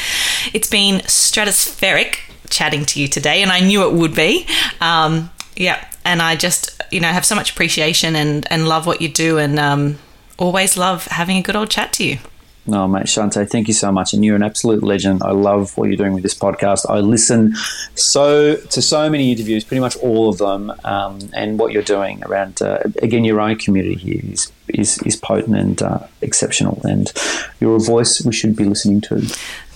[0.53, 2.17] It's been stratospheric
[2.49, 4.47] chatting to you today, and I knew it would be.
[4.82, 9.01] Um, yeah, and I just, you know, have so much appreciation and, and love what
[9.01, 9.97] you do and um,
[10.38, 12.19] always love having a good old chat to you.
[12.68, 14.13] No, mate, Shanteh, thank you so much.
[14.13, 15.22] And you're an absolute legend.
[15.24, 16.89] I love what you're doing with this podcast.
[16.89, 17.55] I listen
[17.93, 20.74] so to so many interviews, pretty much all of them.
[20.84, 25.16] Um, and what you're doing around, uh, again, your own community here is, is, is
[25.16, 26.82] potent and uh, exceptional.
[26.84, 27.11] And
[27.59, 29.22] you're a voice we should be listening to.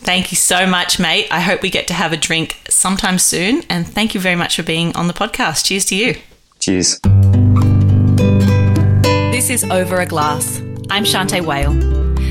[0.01, 1.27] Thank you so much, mate.
[1.29, 3.61] I hope we get to have a drink sometime soon.
[3.69, 5.65] And thank you very much for being on the podcast.
[5.65, 6.15] Cheers to you.
[6.57, 6.99] Cheers.
[9.31, 10.59] This is Over a Glass.
[10.89, 12.08] I'm Shanteh Wale.